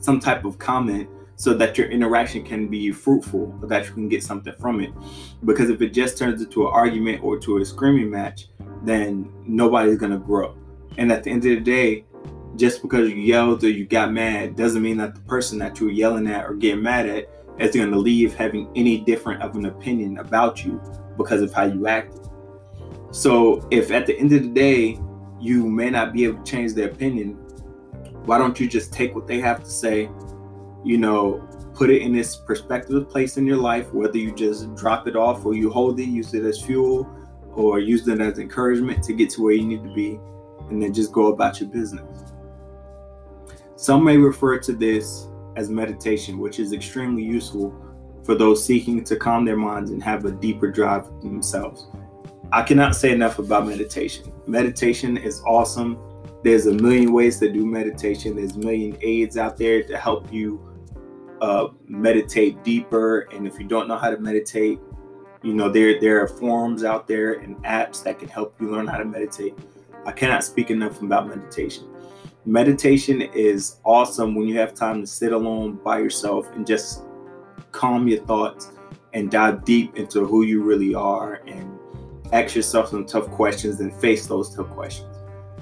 some 0.00 0.20
type 0.20 0.44
of 0.44 0.58
comment 0.58 1.08
so 1.36 1.54
that 1.54 1.78
your 1.78 1.88
interaction 1.88 2.42
can 2.44 2.68
be 2.68 2.90
fruitful, 2.90 3.46
that 3.62 3.86
you 3.86 3.92
can 3.92 4.08
get 4.08 4.22
something 4.22 4.52
from 4.58 4.80
it. 4.80 4.92
Because 5.44 5.70
if 5.70 5.80
it 5.80 5.90
just 5.90 6.18
turns 6.18 6.42
into 6.42 6.66
an 6.66 6.72
argument 6.72 7.22
or 7.22 7.38
to 7.38 7.58
a 7.58 7.64
screaming 7.64 8.10
match, 8.10 8.48
then 8.82 9.32
nobody's 9.46 9.98
gonna 9.98 10.18
grow. 10.18 10.56
And 10.96 11.12
at 11.12 11.22
the 11.22 11.30
end 11.30 11.44
of 11.46 11.50
the 11.50 11.60
day, 11.60 12.04
just 12.56 12.82
because 12.82 13.08
you 13.08 13.16
yelled 13.16 13.62
or 13.62 13.70
you 13.70 13.86
got 13.86 14.12
mad 14.12 14.56
doesn't 14.56 14.82
mean 14.82 14.96
that 14.96 15.14
the 15.14 15.20
person 15.22 15.58
that 15.58 15.78
you're 15.78 15.90
yelling 15.90 16.26
at 16.26 16.44
or 16.44 16.54
getting 16.54 16.82
mad 16.82 17.08
at 17.08 17.28
is 17.58 17.72
to 17.72 17.86
leave 17.86 18.34
having 18.34 18.68
any 18.74 18.98
different 18.98 19.42
of 19.42 19.56
an 19.56 19.66
opinion 19.66 20.18
about 20.18 20.64
you 20.64 20.80
because 21.16 21.40
of 21.40 21.52
how 21.52 21.64
you 21.64 21.86
acted. 21.86 22.27
So 23.10 23.66
if 23.70 23.90
at 23.90 24.06
the 24.06 24.18
end 24.18 24.32
of 24.32 24.42
the 24.42 24.48
day 24.48 25.00
you 25.40 25.68
may 25.68 25.90
not 25.90 26.12
be 26.12 26.24
able 26.24 26.42
to 26.42 26.50
change 26.50 26.74
their 26.74 26.88
opinion, 26.90 27.34
why 28.24 28.38
don't 28.38 28.58
you 28.60 28.68
just 28.68 28.92
take 28.92 29.14
what 29.14 29.26
they 29.26 29.40
have 29.40 29.64
to 29.64 29.70
say, 29.70 30.10
you 30.84 30.98
know, 30.98 31.48
put 31.74 31.90
it 31.90 32.02
in 32.02 32.12
this 32.12 32.36
perspective 32.36 33.08
place 33.08 33.36
in 33.36 33.46
your 33.46 33.56
life, 33.56 33.92
whether 33.94 34.18
you 34.18 34.34
just 34.34 34.74
drop 34.74 35.08
it 35.08 35.16
off 35.16 35.46
or 35.46 35.54
you 35.54 35.70
hold 35.70 35.98
it, 36.00 36.04
use 36.04 36.34
it 36.34 36.44
as 36.44 36.60
fuel, 36.60 37.08
or 37.54 37.78
use 37.78 38.06
it 38.08 38.20
as 38.20 38.38
encouragement 38.38 39.02
to 39.04 39.12
get 39.12 39.30
to 39.30 39.42
where 39.42 39.54
you 39.54 39.66
need 39.66 39.82
to 39.82 39.94
be 39.94 40.20
and 40.70 40.82
then 40.82 40.92
just 40.92 41.12
go 41.12 41.32
about 41.32 41.60
your 41.60 41.68
business. 41.70 42.24
Some 43.76 44.04
may 44.04 44.16
refer 44.16 44.58
to 44.58 44.72
this 44.72 45.28
as 45.56 45.70
meditation, 45.70 46.38
which 46.38 46.58
is 46.58 46.72
extremely 46.72 47.22
useful 47.22 47.74
for 48.24 48.34
those 48.34 48.64
seeking 48.64 49.02
to 49.04 49.16
calm 49.16 49.44
their 49.44 49.56
minds 49.56 49.90
and 49.90 50.02
have 50.02 50.24
a 50.24 50.32
deeper 50.32 50.70
drive 50.70 51.06
themselves. 51.22 51.86
I 52.50 52.62
cannot 52.62 52.96
say 52.96 53.12
enough 53.12 53.38
about 53.38 53.66
meditation. 53.66 54.32
Meditation 54.46 55.18
is 55.18 55.42
awesome. 55.46 55.98
There's 56.42 56.66
a 56.66 56.72
million 56.72 57.12
ways 57.12 57.38
to 57.40 57.52
do 57.52 57.66
meditation. 57.66 58.36
There's 58.36 58.56
a 58.56 58.58
million 58.58 58.96
aids 59.02 59.36
out 59.36 59.58
there 59.58 59.82
to 59.82 59.98
help 59.98 60.32
you 60.32 60.64
uh, 61.42 61.68
meditate 61.86 62.64
deeper. 62.64 63.28
And 63.32 63.46
if 63.46 63.58
you 63.58 63.66
don't 63.66 63.86
know 63.86 63.98
how 63.98 64.10
to 64.10 64.18
meditate, 64.18 64.78
you 65.42 65.52
know 65.52 65.68
there 65.68 66.00
there 66.00 66.22
are 66.22 66.26
forums 66.26 66.84
out 66.84 67.06
there 67.06 67.34
and 67.34 67.56
apps 67.64 68.02
that 68.04 68.18
can 68.18 68.28
help 68.28 68.60
you 68.60 68.70
learn 68.70 68.86
how 68.86 68.96
to 68.96 69.04
meditate. 69.04 69.54
I 70.06 70.12
cannot 70.12 70.42
speak 70.42 70.70
enough 70.70 71.02
about 71.02 71.28
meditation. 71.28 71.84
Meditation 72.46 73.20
is 73.20 73.76
awesome 73.84 74.34
when 74.34 74.48
you 74.48 74.56
have 74.58 74.72
time 74.72 75.02
to 75.02 75.06
sit 75.06 75.32
alone 75.32 75.78
by 75.84 75.98
yourself 75.98 76.50
and 76.54 76.66
just 76.66 77.02
calm 77.72 78.08
your 78.08 78.24
thoughts 78.24 78.72
and 79.12 79.30
dive 79.30 79.64
deep 79.64 79.96
into 79.96 80.24
who 80.24 80.44
you 80.44 80.62
really 80.62 80.94
are 80.94 81.42
and 81.46 81.77
ask 82.32 82.54
yourself 82.54 82.90
some 82.90 83.06
tough 83.06 83.30
questions 83.30 83.80
and 83.80 83.94
face 83.94 84.26
those 84.26 84.54
tough 84.54 84.68
questions. 84.70 85.16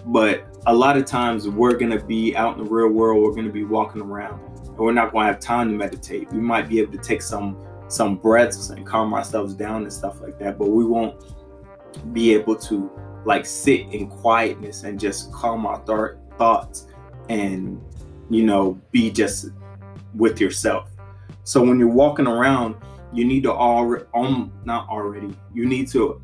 But 0.06 0.46
a 0.66 0.74
lot 0.74 0.96
of 0.96 1.04
times 1.04 1.48
we're 1.48 1.76
going 1.76 1.90
to 1.90 2.04
be 2.04 2.36
out 2.36 2.58
in 2.58 2.64
the 2.64 2.70
real 2.70 2.88
world, 2.88 3.22
we're 3.22 3.32
going 3.32 3.46
to 3.46 3.52
be 3.52 3.64
walking 3.64 4.02
around, 4.02 4.40
and 4.66 4.76
we're 4.76 4.92
not 4.92 5.12
going 5.12 5.26
to 5.26 5.32
have 5.32 5.40
time 5.40 5.70
to 5.70 5.76
meditate. 5.76 6.30
We 6.32 6.40
might 6.40 6.68
be 6.68 6.80
able 6.80 6.92
to 6.92 6.98
take 6.98 7.22
some 7.22 7.56
some 7.88 8.16
breaths 8.16 8.70
and 8.70 8.84
calm 8.84 9.14
ourselves 9.14 9.54
down 9.54 9.82
and 9.82 9.92
stuff 9.92 10.20
like 10.20 10.38
that, 10.40 10.58
but 10.58 10.68
we 10.68 10.84
won't 10.84 11.22
be 12.12 12.34
able 12.34 12.56
to 12.56 12.90
like 13.24 13.44
sit 13.44 13.80
in 13.92 14.08
quietness 14.08 14.84
and 14.84 14.98
just 14.98 15.32
calm 15.32 15.66
our 15.66 15.82
th- 15.84 16.18
thoughts 16.38 16.86
and 17.28 17.82
you 18.30 18.44
know 18.44 18.80
be 18.92 19.10
just 19.10 19.50
with 20.14 20.40
yourself 20.40 20.90
so 21.42 21.62
when 21.62 21.78
you're 21.78 21.88
walking 21.88 22.26
around 22.26 22.76
you 23.12 23.24
need 23.24 23.42
to 23.42 23.52
all 23.52 23.96
um 24.14 24.52
not 24.64 24.88
already 24.88 25.34
you 25.52 25.66
need 25.66 25.88
to 25.88 26.20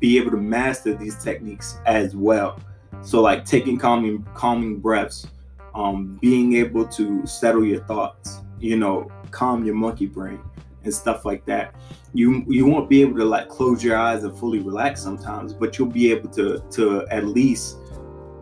be 0.00 0.18
able 0.18 0.30
to 0.30 0.36
master 0.36 0.94
these 0.94 1.16
techniques 1.22 1.78
as 1.86 2.14
well 2.16 2.60
so 3.02 3.20
like 3.20 3.44
taking 3.44 3.78
calming 3.78 4.26
calming 4.34 4.78
breaths 4.78 5.26
um 5.74 6.18
being 6.20 6.54
able 6.56 6.86
to 6.86 7.26
settle 7.26 7.64
your 7.64 7.82
thoughts 7.84 8.40
you 8.60 8.76
know 8.76 9.10
calm 9.30 9.64
your 9.64 9.74
monkey 9.74 10.06
brain 10.06 10.40
and 10.84 10.94
stuff 10.94 11.24
like 11.24 11.44
that. 11.46 11.74
You 12.12 12.44
you 12.46 12.66
won't 12.66 12.88
be 12.88 13.02
able 13.02 13.18
to 13.18 13.24
like 13.24 13.48
close 13.48 13.82
your 13.82 13.96
eyes 13.96 14.22
and 14.24 14.36
fully 14.38 14.60
relax 14.60 15.02
sometimes, 15.02 15.52
but 15.52 15.78
you'll 15.78 15.88
be 15.88 16.10
able 16.12 16.28
to 16.30 16.62
to 16.70 17.06
at 17.08 17.26
least 17.26 17.78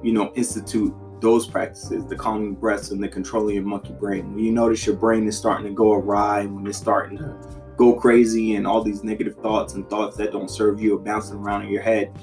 you 0.03 0.13
know 0.13 0.33
institute 0.35 0.95
those 1.21 1.47
practices, 1.47 2.05
the 2.07 2.17
calming 2.17 2.55
breaths 2.55 2.91
and 2.91 3.03
the 3.03 3.09
controlling 3.09 3.55
your 3.55 3.65
monkey 3.65 3.93
brain. 3.93 4.35
When 4.35 4.45
you 4.45 4.53
notice 4.53 4.85
your 4.85 4.97
brain 4.97 5.27
is 5.27 5.39
starting 5.39 5.67
to 5.67 5.73
go 5.73 5.93
awry, 5.93 6.47
when 6.47 6.67
it's 6.67 6.77
starting 6.77 7.19
to 7.19 7.37
go 7.77 7.95
crazy 7.95 8.55
and 8.55 8.67
all 8.67 8.83
these 8.83 9.03
negative 9.03 9.37
thoughts 9.37 9.75
and 9.75 9.89
thoughts 9.89 10.17
that 10.17 10.33
don't 10.33 10.51
serve 10.51 10.81
you 10.81 10.95
are 10.95 10.99
bouncing 10.99 11.37
around 11.37 11.63
in 11.63 11.69
your 11.69 11.83
head, 11.83 12.17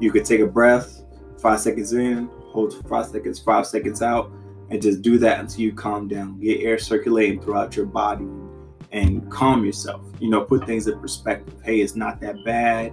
you 0.00 0.10
could 0.10 0.24
take 0.24 0.40
a 0.40 0.46
breath, 0.46 1.02
five 1.38 1.60
seconds 1.60 1.92
in, 1.92 2.28
hold 2.46 2.86
five 2.88 3.06
seconds, 3.06 3.38
five 3.38 3.66
seconds 3.66 4.02
out, 4.02 4.30
and 4.70 4.80
just 4.80 5.02
do 5.02 5.18
that 5.18 5.40
until 5.40 5.60
you 5.60 5.72
calm 5.72 6.08
down. 6.08 6.40
Get 6.40 6.60
air 6.62 6.78
circulating 6.78 7.40
throughout 7.40 7.76
your 7.76 7.86
body 7.86 8.26
and 8.92 9.30
calm 9.30 9.64
yourself. 9.64 10.02
You 10.20 10.30
know, 10.30 10.42
put 10.42 10.66
things 10.66 10.86
in 10.86 10.98
perspective. 11.00 11.54
Hey, 11.64 11.80
it's 11.80 11.96
not 11.96 12.20
that 12.20 12.44
bad. 12.44 12.92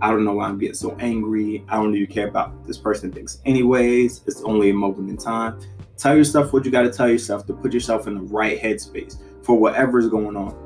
I 0.00 0.10
don't 0.10 0.24
know 0.24 0.34
why 0.34 0.46
I'm 0.46 0.58
getting 0.58 0.74
so 0.74 0.94
angry. 1.00 1.64
I 1.68 1.76
don't 1.76 1.94
even 1.94 2.12
care 2.12 2.28
about 2.28 2.66
this 2.66 2.78
person 2.78 3.10
thinks 3.10 3.40
anyways. 3.44 4.22
It's 4.26 4.42
only 4.42 4.70
a 4.70 4.74
moment 4.74 5.08
in 5.10 5.16
time. 5.16 5.58
Tell 5.96 6.16
yourself 6.16 6.52
what 6.52 6.64
you 6.64 6.70
got 6.70 6.82
to 6.82 6.90
tell 6.90 7.08
yourself 7.08 7.46
to 7.46 7.54
put 7.54 7.72
yourself 7.72 8.06
in 8.06 8.14
the 8.14 8.20
right 8.20 8.60
headspace 8.60 9.16
for 9.42 9.58
whatever 9.58 9.98
is 9.98 10.08
going 10.08 10.36
on 10.36 10.65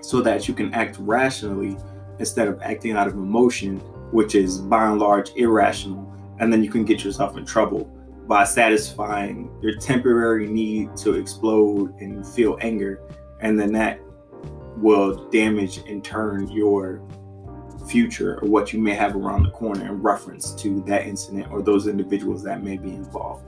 so 0.00 0.20
that 0.22 0.48
you 0.48 0.54
can 0.54 0.72
act 0.74 0.96
rationally 0.98 1.76
instead 2.18 2.48
of 2.48 2.60
acting 2.62 2.92
out 2.92 3.06
of 3.06 3.14
emotion, 3.14 3.78
which 4.12 4.34
is 4.34 4.58
by 4.58 4.90
and 4.90 4.98
large 4.98 5.30
irrational. 5.36 6.06
And 6.38 6.52
then 6.52 6.62
you 6.62 6.70
can 6.70 6.84
get 6.84 7.04
yourself 7.04 7.36
in 7.36 7.44
trouble 7.44 7.84
by 8.26 8.44
satisfying 8.44 9.50
your 9.60 9.76
temporary 9.76 10.46
need 10.46 10.96
to 10.98 11.14
explode 11.14 11.98
and 12.00 12.26
feel 12.26 12.58
anger. 12.60 13.02
And 13.40 13.58
then 13.58 13.72
that 13.72 14.00
will 14.76 15.28
damage 15.30 15.78
in 15.78 16.00
turn 16.00 16.48
your 16.48 17.02
future 17.88 18.38
or 18.40 18.48
what 18.48 18.72
you 18.72 18.80
may 18.80 18.94
have 18.94 19.16
around 19.16 19.42
the 19.42 19.50
corner 19.50 19.84
in 19.86 20.00
reference 20.00 20.54
to 20.54 20.80
that 20.82 21.06
incident 21.06 21.50
or 21.50 21.62
those 21.62 21.86
individuals 21.86 22.42
that 22.44 22.62
may 22.62 22.76
be 22.76 22.90
involved. 22.90 23.44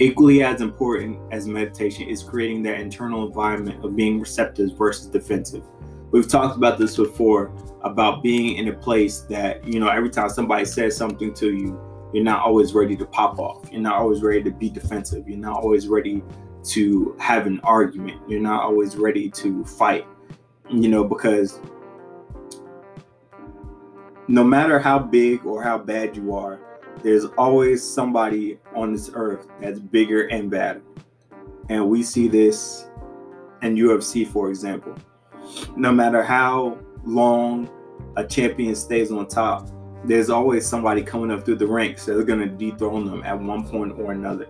Equally 0.00 0.42
as 0.42 0.62
important 0.62 1.20
as 1.30 1.46
meditation 1.46 2.08
is 2.08 2.22
creating 2.22 2.62
that 2.62 2.80
internal 2.80 3.26
environment 3.26 3.84
of 3.84 3.94
being 3.94 4.18
receptive 4.18 4.76
versus 4.78 5.08
defensive. 5.08 5.62
We've 6.10 6.26
talked 6.26 6.56
about 6.56 6.78
this 6.78 6.96
before 6.96 7.52
about 7.82 8.22
being 8.22 8.56
in 8.56 8.68
a 8.68 8.72
place 8.72 9.20
that, 9.28 9.62
you 9.66 9.78
know, 9.78 9.88
every 9.88 10.08
time 10.08 10.30
somebody 10.30 10.64
says 10.64 10.96
something 10.96 11.34
to 11.34 11.52
you, 11.52 11.78
you're 12.14 12.24
not 12.24 12.40
always 12.40 12.72
ready 12.72 12.96
to 12.96 13.04
pop 13.04 13.38
off. 13.38 13.70
You're 13.70 13.82
not 13.82 13.96
always 13.96 14.22
ready 14.22 14.42
to 14.42 14.50
be 14.50 14.70
defensive. 14.70 15.28
You're 15.28 15.38
not 15.38 15.58
always 15.62 15.86
ready 15.86 16.24
to 16.64 17.14
have 17.20 17.46
an 17.46 17.60
argument. 17.62 18.22
You're 18.26 18.40
not 18.40 18.62
always 18.62 18.96
ready 18.96 19.28
to 19.30 19.64
fight, 19.66 20.06
you 20.70 20.88
know, 20.88 21.04
because 21.04 21.60
no 24.28 24.44
matter 24.44 24.78
how 24.78 24.98
big 24.98 25.44
or 25.44 25.62
how 25.62 25.76
bad 25.76 26.16
you 26.16 26.34
are, 26.34 26.58
there's 27.02 27.24
always 27.38 27.82
somebody 27.82 28.58
on 28.74 28.92
this 28.92 29.10
earth 29.14 29.48
that's 29.60 29.78
bigger 29.78 30.26
and 30.28 30.50
badder. 30.50 30.82
And 31.68 31.88
we 31.88 32.02
see 32.02 32.28
this 32.28 32.88
in 33.62 33.76
UFC, 33.76 34.26
for 34.26 34.50
example. 34.50 34.94
No 35.76 35.92
matter 35.92 36.22
how 36.22 36.78
long 37.04 37.70
a 38.16 38.24
champion 38.24 38.74
stays 38.74 39.10
on 39.10 39.26
top, 39.28 39.68
there's 40.04 40.30
always 40.30 40.66
somebody 40.66 41.02
coming 41.02 41.30
up 41.30 41.44
through 41.44 41.56
the 41.56 41.66
ranks 41.66 42.06
that's 42.06 42.24
going 42.24 42.40
to 42.40 42.46
dethrone 42.46 43.06
them 43.06 43.22
at 43.22 43.38
one 43.38 43.66
point 43.66 43.98
or 43.98 44.12
another. 44.12 44.48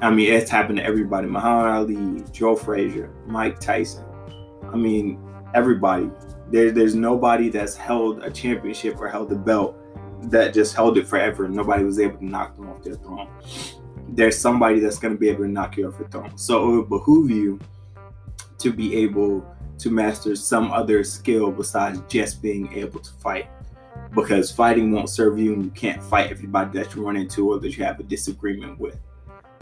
I 0.00 0.10
mean, 0.10 0.32
it's 0.32 0.50
happened 0.50 0.78
to 0.78 0.84
everybody 0.84 1.26
Muhammad 1.26 1.66
Ali, 1.66 2.24
Joe 2.32 2.56
Frazier, 2.56 3.10
Mike 3.26 3.60
Tyson. 3.60 4.04
I 4.72 4.76
mean, 4.76 5.18
everybody. 5.54 6.10
There, 6.50 6.70
there's 6.72 6.94
nobody 6.94 7.48
that's 7.48 7.76
held 7.76 8.22
a 8.22 8.30
championship 8.30 9.00
or 9.00 9.08
held 9.08 9.32
a 9.32 9.36
belt 9.36 9.78
that 10.30 10.54
just 10.54 10.74
held 10.74 10.98
it 10.98 11.06
forever. 11.06 11.48
Nobody 11.48 11.84
was 11.84 11.98
able 11.98 12.18
to 12.18 12.24
knock 12.24 12.56
them 12.56 12.68
off 12.68 12.82
their 12.82 12.94
throne. 12.94 13.28
There's 14.08 14.38
somebody 14.38 14.80
that's 14.80 14.98
going 14.98 15.14
to 15.14 15.18
be 15.18 15.28
able 15.28 15.44
to 15.44 15.50
knock 15.50 15.76
you 15.76 15.88
off 15.88 15.98
your 15.98 16.08
throne. 16.08 16.36
So 16.36 16.68
it 16.68 16.76
would 16.76 16.88
behoove 16.88 17.30
you 17.30 17.58
to 18.58 18.72
be 18.72 18.96
able 18.96 19.44
to 19.78 19.90
master 19.90 20.36
some 20.36 20.70
other 20.72 21.04
skill 21.04 21.50
besides 21.50 22.00
just 22.08 22.40
being 22.40 22.72
able 22.72 23.00
to 23.00 23.12
fight. 23.14 23.48
Because 24.14 24.50
fighting 24.50 24.92
won't 24.92 25.10
serve 25.10 25.38
you 25.38 25.52
and 25.52 25.64
you 25.64 25.70
can't 25.70 26.02
fight 26.02 26.30
everybody 26.30 26.78
that 26.78 26.94
you 26.94 27.04
run 27.04 27.16
into 27.16 27.52
or 27.52 27.58
that 27.58 27.76
you 27.76 27.84
have 27.84 27.98
a 27.98 28.04
disagreement 28.04 28.78
with. 28.78 28.98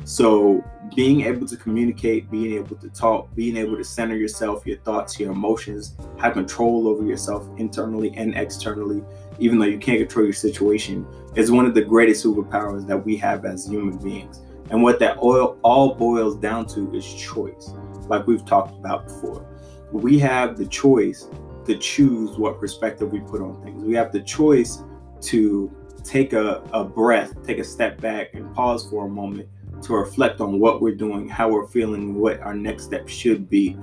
So, 0.05 0.65
being 0.95 1.23
able 1.23 1.47
to 1.47 1.57
communicate, 1.57 2.31
being 2.31 2.55
able 2.55 2.77
to 2.77 2.89
talk, 2.91 3.35
being 3.35 3.57
able 3.57 3.77
to 3.77 3.85
center 3.85 4.17
yourself, 4.17 4.67
your 4.67 4.79
thoughts, 4.79 5.19
your 5.19 5.33
emotions, 5.33 5.97
have 6.19 6.35
control 6.35 6.89
over 6.89 7.05
yourself 7.05 7.49
internally 7.57 8.13
and 8.17 8.37
externally, 8.37 9.03
even 9.39 9.59
though 9.59 9.67
you 9.67 9.79
can't 9.79 9.99
control 10.01 10.27
your 10.27 10.35
situation, 10.35 11.07
is 11.35 11.51
one 11.51 11.67
of 11.67 11.75
the 11.75 11.83
greatest 11.83 12.25
superpowers 12.25 12.87
that 12.87 12.97
we 12.97 13.17
have 13.17 13.45
as 13.45 13.67
human 13.67 13.97
beings. 13.99 14.41
And 14.71 14.83
what 14.83 14.99
that 14.99 15.19
oil 15.23 15.59
all 15.63 15.95
boils 15.95 16.37
down 16.37 16.67
to 16.69 16.93
is 16.95 17.07
choice, 17.15 17.73
like 18.09 18.27
we've 18.27 18.45
talked 18.45 18.73
about 18.79 19.07
before. 19.07 19.47
We 19.93 20.19
have 20.19 20.59
the 20.59 20.67
choice 20.67 21.29
to 21.67 21.77
choose 21.79 22.37
what 22.37 22.59
perspective 22.59 23.13
we 23.13 23.21
put 23.21 23.41
on 23.41 23.63
things. 23.63 23.85
We 23.85 23.95
have 23.95 24.13
the 24.13 24.23
choice 24.23 24.83
to 25.23 25.71
take 26.05 26.33
a, 26.33 26.63
a 26.73 26.85
breath, 26.85 27.35
take 27.47 27.59
a 27.59 27.65
step 27.65 28.01
back, 28.01 28.35
and 28.35 28.53
pause 28.55 28.89
for 28.91 29.07
a 29.07 29.09
moment 29.09 29.49
to 29.83 29.95
reflect 29.95 30.41
on 30.41 30.59
what 30.59 30.81
we're 30.81 30.95
doing, 30.95 31.29
how 31.29 31.49
we're 31.49 31.67
feeling, 31.67 32.15
what 32.15 32.41
our 32.41 32.55
next 32.55 32.85
step 32.85 33.09
should 33.09 33.49
be. 33.49 33.77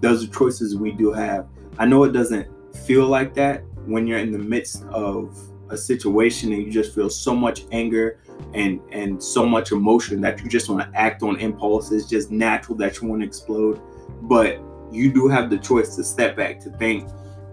Those 0.00 0.24
are 0.24 0.28
choices 0.28 0.76
we 0.76 0.92
do 0.92 1.12
have. 1.12 1.48
I 1.78 1.86
know 1.86 2.04
it 2.04 2.12
doesn't 2.12 2.48
feel 2.86 3.06
like 3.06 3.34
that 3.34 3.64
when 3.86 4.06
you're 4.06 4.18
in 4.18 4.32
the 4.32 4.38
midst 4.38 4.84
of 4.84 5.38
a 5.70 5.76
situation 5.76 6.52
and 6.52 6.62
you 6.62 6.70
just 6.70 6.94
feel 6.94 7.10
so 7.10 7.34
much 7.34 7.62
anger 7.72 8.20
and 8.54 8.80
and 8.92 9.22
so 9.22 9.46
much 9.46 9.72
emotion 9.72 10.20
that 10.20 10.40
you 10.40 10.48
just 10.48 10.68
want 10.68 10.80
to 10.80 10.98
act 10.98 11.22
on 11.22 11.38
impulse. 11.40 11.90
It's 11.90 12.06
just 12.06 12.30
natural 12.30 12.76
that 12.78 13.00
you 13.00 13.08
want 13.08 13.22
to 13.22 13.26
explode. 13.26 13.80
But 14.22 14.60
you 14.92 15.12
do 15.12 15.28
have 15.28 15.50
the 15.50 15.58
choice 15.58 15.96
to 15.96 16.04
step 16.04 16.36
back, 16.36 16.60
to 16.60 16.70
think, 16.70 17.08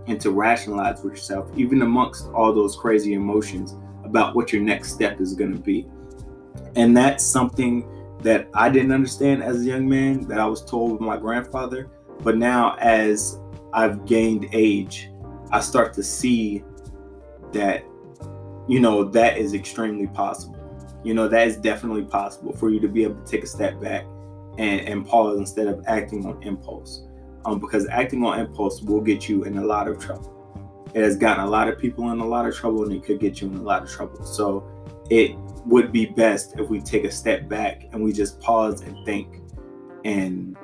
and 0.07 0.19
to 0.21 0.31
rationalize 0.31 1.01
with 1.03 1.13
yourself, 1.13 1.49
even 1.57 1.81
amongst 1.81 2.27
all 2.27 2.53
those 2.53 2.75
crazy 2.75 3.13
emotions 3.13 3.75
about 4.03 4.35
what 4.35 4.53
your 4.53 4.61
next 4.61 4.93
step 4.93 5.19
is 5.19 5.33
going 5.33 5.53
to 5.53 5.59
be. 5.59 5.87
And 6.75 6.95
that's 6.95 7.23
something 7.23 7.87
that 8.19 8.49
I 8.53 8.69
didn't 8.69 8.91
understand 8.91 9.43
as 9.43 9.61
a 9.61 9.65
young 9.65 9.87
man 9.87 10.27
that 10.27 10.39
I 10.39 10.45
was 10.45 10.63
told 10.63 10.99
by 10.99 11.05
my 11.05 11.17
grandfather. 11.17 11.89
But 12.21 12.37
now, 12.37 12.75
as 12.79 13.39
I've 13.73 14.05
gained 14.05 14.47
age, 14.53 15.09
I 15.51 15.59
start 15.59 15.93
to 15.93 16.03
see 16.03 16.63
that, 17.51 17.83
you 18.67 18.79
know, 18.79 19.03
that 19.03 19.37
is 19.37 19.53
extremely 19.53 20.07
possible. 20.07 20.59
You 21.03 21.13
know, 21.13 21.27
that 21.27 21.47
is 21.47 21.57
definitely 21.57 22.05
possible 22.05 22.53
for 22.53 22.69
you 22.69 22.79
to 22.79 22.87
be 22.87 23.03
able 23.03 23.21
to 23.21 23.29
take 23.29 23.43
a 23.43 23.47
step 23.47 23.79
back 23.81 24.05
and, 24.57 24.81
and 24.81 25.05
pause 25.05 25.37
instead 25.37 25.67
of 25.67 25.83
acting 25.87 26.25
on 26.25 26.41
impulse. 26.43 27.05
Um, 27.45 27.59
because 27.59 27.87
acting 27.89 28.23
on 28.23 28.39
impulse 28.39 28.81
will 28.81 29.01
get 29.01 29.27
you 29.27 29.43
in 29.43 29.57
a 29.57 29.65
lot 29.65 29.89
of 29.89 29.99
trouble. 29.99 30.29
It 30.93 31.03
has 31.03 31.17
gotten 31.17 31.43
a 31.43 31.49
lot 31.49 31.67
of 31.67 31.77
people 31.77 32.11
in 32.11 32.19
a 32.19 32.25
lot 32.25 32.47
of 32.47 32.55
trouble 32.55 32.83
and 32.83 32.93
it 32.93 33.03
could 33.03 33.19
get 33.19 33.41
you 33.41 33.47
in 33.47 33.55
a 33.55 33.61
lot 33.61 33.83
of 33.83 33.89
trouble. 33.89 34.23
So 34.23 34.63
it 35.09 35.35
would 35.65 35.91
be 35.91 36.05
best 36.05 36.59
if 36.59 36.69
we 36.69 36.81
take 36.81 37.03
a 37.03 37.11
step 37.11 37.47
back 37.47 37.87
and 37.91 38.03
we 38.03 38.11
just 38.11 38.39
pause 38.39 38.81
and 38.81 39.05
think. 39.05 39.41
And 40.03 40.57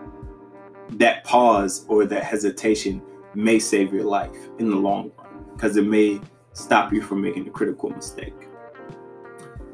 that 0.94 1.24
pause 1.24 1.86
or 1.88 2.06
that 2.06 2.24
hesitation 2.24 3.02
may 3.36 3.60
save 3.60 3.94
your 3.94 4.04
life 4.04 4.36
in 4.58 4.70
the 4.70 4.76
long 4.76 5.12
run 5.18 5.30
because 5.54 5.78
it 5.78 5.86
may 5.86 6.20
stop 6.54 6.92
you 6.92 7.02
from 7.02 7.22
making 7.22 7.48
a 7.48 7.52
critical 7.52 7.90
mistake. 7.90 8.34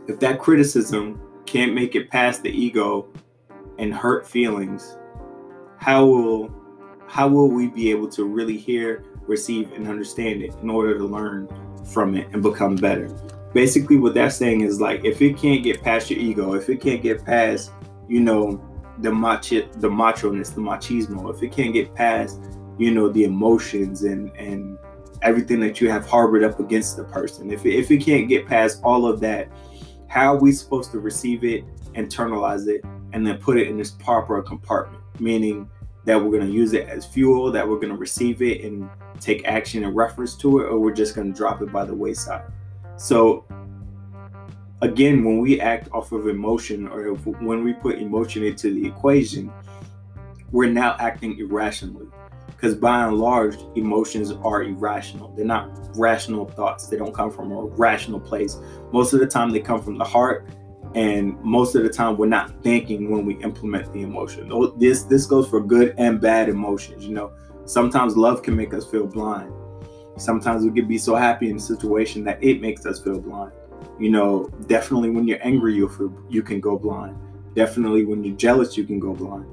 If 0.07 0.19
that 0.19 0.39
criticism 0.39 1.19
can't 1.45 1.73
make 1.73 1.95
it 1.95 2.09
past 2.09 2.43
the 2.43 2.49
ego 2.49 3.07
and 3.79 3.93
hurt 3.93 4.27
feelings, 4.27 4.97
how 5.77 6.05
will 6.05 6.53
how 7.07 7.27
will 7.27 7.49
we 7.49 7.67
be 7.67 7.91
able 7.91 8.09
to 8.09 8.25
really 8.25 8.57
hear, 8.57 9.03
receive, 9.27 9.71
and 9.73 9.87
understand 9.87 10.41
it 10.41 10.53
in 10.61 10.69
order 10.69 10.97
to 10.97 11.05
learn 11.05 11.47
from 11.85 12.15
it 12.15 12.27
and 12.33 12.41
become 12.41 12.75
better? 12.75 13.07
Basically 13.55 13.95
what 13.95 14.13
that's 14.13 14.35
saying 14.35 14.61
is 14.61 14.81
like 14.81 15.03
if 15.05 15.21
it 15.21 15.37
can't 15.37 15.63
get 15.63 15.81
past 15.81 16.11
your 16.11 16.19
ego, 16.19 16.53
if 16.53 16.67
it 16.67 16.81
can't 16.81 17.01
get 17.01 17.23
past, 17.25 17.71
you 18.09 18.19
know, 18.19 18.61
the 18.99 19.11
macho 19.11 19.67
the 19.77 19.89
macho-ness, 19.89 20.49
the 20.49 20.61
machismo, 20.61 21.33
if 21.33 21.41
it 21.41 21.53
can't 21.53 21.73
get 21.73 21.95
past, 21.95 22.37
you 22.77 22.91
know, 22.91 23.07
the 23.09 23.23
emotions 23.23 24.03
and 24.03 24.29
and 24.35 24.77
everything 25.21 25.61
that 25.61 25.79
you 25.79 25.89
have 25.89 26.05
harbored 26.05 26.43
up 26.43 26.59
against 26.59 26.97
the 26.97 27.05
person, 27.05 27.49
if 27.49 27.65
it, 27.65 27.73
if 27.75 27.89
it 27.89 27.99
can't 27.99 28.27
get 28.27 28.45
past 28.45 28.81
all 28.83 29.07
of 29.07 29.21
that, 29.21 29.47
how 30.07 30.35
are 30.35 30.39
we 30.39 30.51
supposed 30.51 30.91
to 30.91 30.99
receive 30.99 31.45
it, 31.45 31.63
internalize 31.93 32.67
it, 32.67 32.83
and 33.13 33.25
then 33.25 33.37
put 33.37 33.57
it 33.57 33.69
in 33.69 33.77
this 33.77 33.91
proper 33.91 34.41
compartment? 34.41 35.01
Meaning 35.21 35.69
that 36.03 36.21
we're 36.21 36.29
going 36.29 36.45
to 36.45 36.53
use 36.53 36.73
it 36.73 36.89
as 36.89 37.05
fuel, 37.05 37.53
that 37.53 37.67
we're 37.67 37.77
going 37.77 37.89
to 37.89 37.97
receive 37.97 38.41
it 38.41 38.65
and 38.65 38.89
take 39.21 39.47
action 39.47 39.85
in 39.85 39.93
reference 39.93 40.35
to 40.35 40.59
it, 40.59 40.65
or 40.65 40.77
we're 40.77 40.93
just 40.93 41.15
going 41.15 41.31
to 41.31 41.37
drop 41.37 41.61
it 41.61 41.71
by 41.71 41.85
the 41.85 41.95
wayside. 41.95 42.51
So 42.97 43.45
again, 44.81 45.23
when 45.23 45.39
we 45.39 45.59
act 45.59 45.89
off 45.91 46.11
of 46.11 46.27
emotion 46.27 46.87
or 46.87 47.13
when 47.13 47.63
we 47.63 47.73
put 47.73 47.99
emotion 47.99 48.43
into 48.43 48.73
the 48.73 48.87
equation, 48.87 49.51
we're 50.51 50.69
now 50.69 50.95
acting 50.99 51.37
irrationally. 51.37 52.07
Because 52.47 52.75
by 52.75 53.05
and 53.05 53.17
large, 53.17 53.57
emotions 53.75 54.31
are 54.31 54.63
irrational. 54.63 55.33
They're 55.35 55.45
not 55.45 55.69
rational 55.97 56.45
thoughts. 56.45 56.87
They 56.87 56.97
don't 56.97 57.13
come 57.13 57.29
from 57.29 57.51
a 57.51 57.65
rational 57.65 58.19
place. 58.19 58.57
Most 58.93 59.13
of 59.13 59.19
the 59.19 59.27
time, 59.27 59.51
they 59.51 59.59
come 59.59 59.81
from 59.81 59.97
the 59.97 60.05
heart 60.05 60.47
and 60.95 61.37
most 61.43 61.75
of 61.75 61.83
the 61.83 61.89
time 61.89 62.15
we're 62.15 62.25
not 62.25 62.63
thinking 62.63 63.11
when 63.11 63.25
we 63.25 63.35
implement 63.43 63.91
the 63.91 64.01
emotion 64.01 64.49
this 64.77 65.03
this 65.03 65.25
goes 65.25 65.47
for 65.47 65.59
good 65.59 65.93
and 65.97 66.21
bad 66.21 66.47
emotions 66.47 67.05
you 67.05 67.13
know 67.13 67.31
sometimes 67.65 68.15
love 68.15 68.41
can 68.41 68.55
make 68.55 68.73
us 68.73 68.85
feel 68.85 69.05
blind 69.05 69.51
sometimes 70.17 70.63
we 70.63 70.71
can 70.71 70.87
be 70.87 70.97
so 70.97 71.15
happy 71.15 71.49
in 71.49 71.57
a 71.57 71.59
situation 71.59 72.23
that 72.23 72.43
it 72.43 72.61
makes 72.61 72.85
us 72.85 72.99
feel 72.99 73.19
blind. 73.19 73.51
You 73.99 74.09
know 74.09 74.49
definitely 74.67 75.09
when 75.09 75.27
you're 75.27 75.45
angry 75.45 75.75
you 75.75 75.87
feel 75.89 76.13
you 76.29 76.43
can 76.43 76.59
go 76.59 76.77
blind. 76.77 77.17
Definitely 77.55 78.05
when 78.05 78.23
you're 78.23 78.35
jealous 78.35 78.77
you 78.77 78.83
can 78.83 78.99
go 78.99 79.13
blind. 79.13 79.45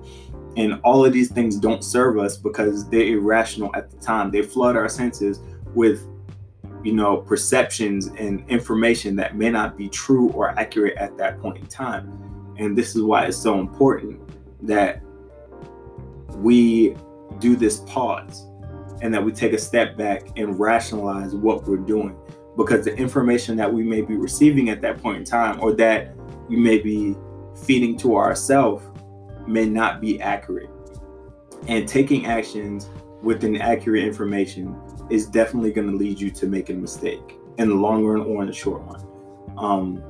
And 0.56 0.80
all 0.84 1.04
of 1.04 1.12
these 1.12 1.30
things 1.30 1.56
don't 1.56 1.82
serve 1.82 2.18
us 2.18 2.36
because 2.36 2.88
they're 2.90 3.06
irrational 3.06 3.74
at 3.74 3.90
the 3.90 3.96
time. 3.96 4.30
They 4.30 4.42
flood 4.42 4.76
our 4.76 4.88
senses 4.88 5.40
with 5.74 6.06
you 6.82 6.92
know, 6.92 7.16
perceptions 7.18 8.08
and 8.18 8.48
information 8.48 9.14
that 9.16 9.36
may 9.36 9.50
not 9.50 9.76
be 9.76 9.88
true 9.88 10.30
or 10.30 10.50
accurate 10.58 10.96
at 10.96 11.16
that 11.16 11.40
point 11.40 11.58
in 11.58 11.66
time. 11.66 12.54
And 12.58 12.76
this 12.76 12.96
is 12.96 13.02
why 13.02 13.26
it's 13.26 13.36
so 13.36 13.60
important 13.60 14.20
that 14.66 15.00
we 16.36 16.96
do 17.38 17.56
this 17.56 17.80
pause 17.80 18.46
and 19.02 19.12
that 19.12 19.22
we 19.22 19.32
take 19.32 19.52
a 19.52 19.58
step 19.58 19.96
back 19.96 20.22
and 20.38 20.58
rationalize 20.58 21.34
what 21.34 21.64
we're 21.64 21.76
doing 21.76 22.16
because 22.56 22.84
the 22.84 22.94
information 22.94 23.56
that 23.56 23.72
we 23.72 23.82
may 23.82 24.00
be 24.00 24.14
receiving 24.16 24.70
at 24.70 24.80
that 24.80 25.02
point 25.02 25.18
in 25.18 25.24
time 25.24 25.60
or 25.60 25.72
that 25.74 26.14
we 26.48 26.56
may 26.56 26.78
be 26.78 27.16
feeding 27.64 27.96
to 27.98 28.16
ourselves 28.16 28.84
may 29.46 29.66
not 29.66 30.00
be 30.00 30.20
accurate. 30.20 30.70
And 31.66 31.88
taking 31.88 32.26
actions 32.26 32.88
with 33.22 33.42
inaccurate 33.44 34.04
information 34.04 34.80
is 35.10 35.26
definitely 35.26 35.72
going 35.72 35.90
to 35.90 35.96
lead 35.96 36.20
you 36.20 36.30
to 36.30 36.46
making 36.46 36.76
a 36.76 36.80
mistake 36.80 37.38
in 37.58 37.68
the 37.68 37.74
long 37.74 38.04
run 38.04 38.20
or 38.26 38.42
in 38.42 38.48
the 38.48 38.54
short 38.54 38.82
run. 38.82 39.06
Um, 39.58 40.04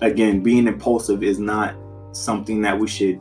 again, 0.00 0.42
being 0.42 0.68
impulsive 0.68 1.24
is 1.24 1.38
not 1.40 1.74
something 2.12 2.62
that 2.62 2.78
we 2.78 2.86
should 2.86 3.20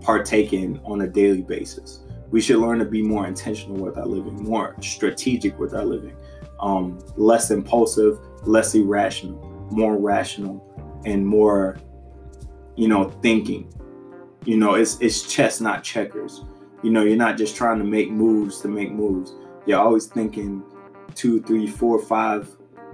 partake 0.00 0.52
in 0.52 0.80
on 0.84 1.00
a 1.00 1.06
daily 1.06 1.42
basis. 1.42 2.00
We 2.32 2.40
should 2.40 2.58
learn 2.58 2.80
to 2.80 2.84
be 2.84 3.02
more 3.02 3.26
intentional 3.28 3.76
with 3.76 3.96
our 3.96 4.06
living, 4.06 4.42
more 4.42 4.74
strategic 4.80 5.58
with 5.58 5.74
our 5.74 5.84
living, 5.84 6.16
um, 6.58 6.98
less 7.16 7.50
impulsive, 7.52 8.18
less 8.42 8.74
irrational, 8.74 9.38
more 9.70 9.96
rational, 9.96 11.00
and 11.04 11.24
more, 11.24 11.78
you 12.74 12.88
know, 12.88 13.10
thinking. 13.22 13.72
You 14.44 14.56
know, 14.56 14.74
it's 14.74 14.98
it's 15.00 15.32
chess, 15.32 15.60
not 15.60 15.84
checkers. 15.84 16.44
You 16.82 16.90
know, 16.90 17.04
you're 17.04 17.16
not 17.16 17.36
just 17.36 17.54
trying 17.54 17.78
to 17.78 17.84
make 17.84 18.10
moves 18.10 18.60
to 18.62 18.68
make 18.68 18.90
moves 18.90 19.34
you're 19.66 19.78
always 19.78 20.06
thinking 20.06 20.62
two, 21.14 21.40
three, 21.42 21.66
four, 21.66 22.00
five 22.00 22.48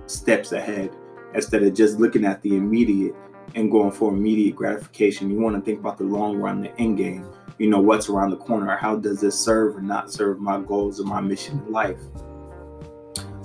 steps 0.07 0.53
ahead 0.53 0.91
instead 1.35 1.63
of 1.63 1.75
just 1.75 1.99
looking 1.99 2.25
at 2.25 2.43
the 2.43 2.57
immediate 2.57 3.15
and 3.55 3.71
going 3.71 3.91
for 3.91 4.13
immediate 4.13 4.55
gratification. 4.55 5.31
You 5.31 5.39
want 5.39 5.57
to 5.57 5.63
think 5.63 5.81
about 5.81 5.99
the 5.99 6.05
long 6.05 6.37
run, 6.37 6.61
the 6.61 6.79
end 6.79 6.99
game. 6.99 7.27
You 7.59 7.69
know, 7.69 7.81
what's 7.81 8.09
around 8.09 8.31
the 8.31 8.37
corner? 8.37 8.77
How 8.77 8.95
does 8.95 9.21
this 9.21 9.37
serve 9.39 9.77
or 9.77 9.81
not 9.81 10.13
serve 10.13 10.39
my 10.39 10.61
goals 10.61 11.01
or 11.01 11.05
my 11.05 11.21
mission 11.21 11.61
in 11.67 11.73
life? 11.73 11.99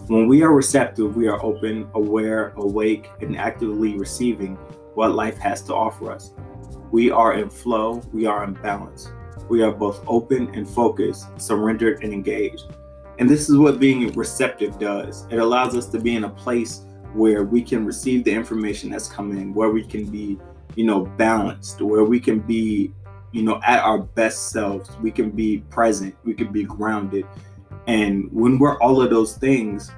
When 0.06 0.28
we 0.28 0.44
are 0.44 0.54
receptive, 0.54 1.16
we 1.16 1.28
are 1.28 1.44
open, 1.44 1.90
aware, 1.96 2.54
awake, 2.58 3.10
and 3.22 3.36
actively 3.36 3.98
receiving 3.98 4.56
what 4.94 5.16
life 5.16 5.40
has 5.40 5.64
to 5.64 5.74
offer 5.74 6.12
us. 6.12 6.36
We 6.92 7.10
are 7.10 7.34
in 7.34 7.50
flow, 7.50 8.04
we 8.14 8.28
are 8.28 8.44
in 8.44 8.54
balance. 8.54 9.12
We 9.50 9.64
are 9.64 9.72
both 9.72 10.04
open 10.08 10.54
and 10.54 10.70
focused, 10.70 11.26
surrendered 11.42 12.04
and 12.04 12.14
engaged. 12.14 12.66
And 13.18 13.28
this 13.28 13.50
is 13.50 13.58
what 13.58 13.80
being 13.80 14.12
receptive 14.14 14.78
does 14.78 15.26
it 15.32 15.40
allows 15.40 15.76
us 15.76 15.88
to 15.88 16.00
be 16.00 16.16
in 16.16 16.26
a 16.26 16.30
place 16.30 16.82
where 17.14 17.44
we 17.46 17.64
can 17.64 17.84
receive 17.84 18.26
the 18.26 18.32
information 18.32 18.92
that's 18.92 19.08
coming, 19.08 19.56
where 19.56 19.72
we 19.72 19.84
can 19.84 20.06
be, 20.06 20.40
you 20.76 20.86
know, 20.86 21.06
balanced, 21.18 21.82
where 21.82 22.04
we 22.04 22.20
can 22.20 22.40
be, 22.40 22.94
you 23.34 23.44
know, 23.44 23.60
at 23.66 23.84
our 23.84 24.00
best 24.00 24.52
selves. 24.52 24.96
We 25.02 25.12
can 25.12 25.32
be 25.32 25.60
present, 25.70 26.16
we 26.24 26.34
can 26.34 26.54
be 26.54 26.64
grounded. 26.64 27.26
And 27.88 28.32
when 28.32 28.58
we're 28.60 28.80
all 28.80 29.02
of 29.02 29.10
those 29.10 29.36
things, 29.36 29.92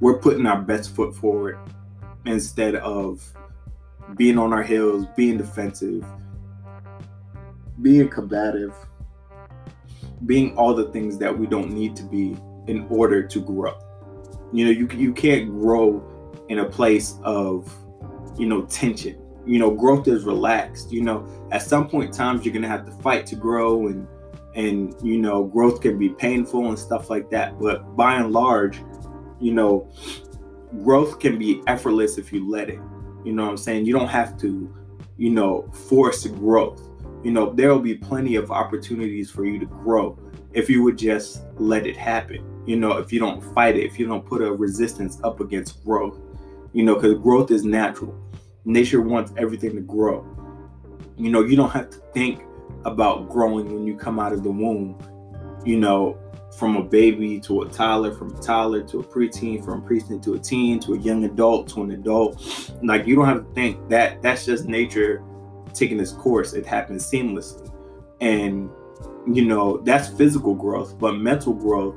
we're 0.00 0.18
putting 0.18 0.46
our 0.46 0.62
best 0.62 0.94
foot 0.94 1.14
forward 1.14 1.58
instead 2.24 2.76
of 2.76 3.22
being 4.16 4.38
on 4.38 4.54
our 4.54 4.62
heels, 4.62 5.04
being 5.14 5.36
defensive, 5.36 6.06
being 7.82 8.08
combative 8.08 8.74
being 10.26 10.56
all 10.56 10.74
the 10.74 10.90
things 10.90 11.18
that 11.18 11.36
we 11.36 11.46
don't 11.46 11.70
need 11.72 11.96
to 11.96 12.02
be 12.02 12.36
in 12.66 12.86
order 12.90 13.22
to 13.22 13.40
grow. 13.40 13.78
You 14.52 14.66
know, 14.66 14.70
you 14.70 14.88
you 14.96 15.12
can't 15.12 15.48
grow 15.48 16.02
in 16.48 16.58
a 16.58 16.64
place 16.64 17.16
of 17.22 17.72
you 18.38 18.46
know 18.46 18.62
tension. 18.62 19.20
You 19.50 19.58
know, 19.58 19.70
growth 19.70 20.06
is 20.08 20.24
relaxed. 20.24 20.92
You 20.92 21.02
know, 21.02 21.48
at 21.50 21.62
some 21.62 21.88
point 21.88 22.14
times 22.14 22.44
you're 22.44 22.54
gonna 22.54 22.68
have 22.68 22.86
to 22.86 22.92
fight 22.92 23.26
to 23.26 23.36
grow 23.36 23.88
and 23.88 24.06
and 24.54 24.94
you 25.00 25.18
know 25.18 25.44
growth 25.44 25.80
can 25.80 25.96
be 25.96 26.08
painful 26.08 26.68
and 26.68 26.76
stuff 26.76 27.08
like 27.08 27.30
that 27.30 27.56
but 27.60 27.94
by 27.96 28.16
and 28.16 28.32
large 28.32 28.82
you 29.38 29.54
know 29.54 29.88
growth 30.82 31.20
can 31.20 31.38
be 31.38 31.62
effortless 31.68 32.18
if 32.18 32.32
you 32.32 32.50
let 32.50 32.68
it 32.68 32.80
you 33.24 33.32
know 33.32 33.44
what 33.44 33.50
i'm 33.50 33.56
saying 33.56 33.86
you 33.86 33.92
don't 33.92 34.08
have 34.08 34.36
to 34.36 34.74
you 35.18 35.30
know 35.30 35.62
force 35.70 36.26
growth 36.26 36.90
you 37.22 37.32
know, 37.32 37.52
there 37.52 37.68
will 37.68 37.80
be 37.80 37.94
plenty 37.94 38.36
of 38.36 38.50
opportunities 38.50 39.30
for 39.30 39.44
you 39.44 39.58
to 39.58 39.66
grow 39.66 40.18
if 40.52 40.70
you 40.70 40.82
would 40.82 40.96
just 40.96 41.42
let 41.56 41.86
it 41.86 41.96
happen. 41.96 42.44
You 42.66 42.76
know, 42.76 42.96
if 42.96 43.12
you 43.12 43.20
don't 43.20 43.42
fight 43.54 43.76
it, 43.76 43.84
if 43.84 43.98
you 43.98 44.06
don't 44.06 44.24
put 44.24 44.40
a 44.42 44.50
resistance 44.50 45.18
up 45.22 45.40
against 45.40 45.84
growth, 45.84 46.18
you 46.72 46.82
know, 46.82 46.94
because 46.94 47.18
growth 47.18 47.50
is 47.50 47.64
natural. 47.64 48.16
Nature 48.64 49.00
wants 49.00 49.32
everything 49.36 49.74
to 49.74 49.80
grow. 49.80 50.26
You 51.16 51.30
know, 51.30 51.42
you 51.42 51.56
don't 51.56 51.70
have 51.70 51.90
to 51.90 51.98
think 52.12 52.42
about 52.84 53.28
growing 53.28 53.72
when 53.72 53.86
you 53.86 53.96
come 53.96 54.18
out 54.18 54.32
of 54.32 54.42
the 54.42 54.50
womb, 54.50 54.98
you 55.64 55.78
know, 55.78 56.18
from 56.56 56.76
a 56.76 56.82
baby 56.82 57.38
to 57.40 57.62
a 57.62 57.68
toddler, 57.68 58.12
from 58.12 58.34
a 58.34 58.40
toddler 58.40 58.82
to 58.82 58.98
a 58.98 59.04
preteen, 59.04 59.64
from 59.64 59.84
a 59.84 59.88
preteen 59.88 60.22
to 60.22 60.34
a 60.34 60.38
teen, 60.38 60.80
to 60.80 60.94
a 60.94 60.98
young 60.98 61.24
adult, 61.24 61.68
to 61.68 61.82
an 61.82 61.92
adult. 61.92 62.72
Like, 62.82 63.06
you 63.06 63.14
don't 63.16 63.26
have 63.26 63.46
to 63.46 63.54
think 63.54 63.88
that 63.88 64.20
that's 64.22 64.44
just 64.44 64.66
nature 64.66 65.22
taking 65.72 65.96
this 65.96 66.12
course, 66.12 66.52
it 66.52 66.66
happens 66.66 67.08
seamlessly. 67.08 67.72
And, 68.20 68.70
you 69.32 69.44
know, 69.44 69.78
that's 69.78 70.08
physical 70.08 70.54
growth, 70.54 70.98
but 70.98 71.16
mental 71.16 71.54
growth 71.54 71.96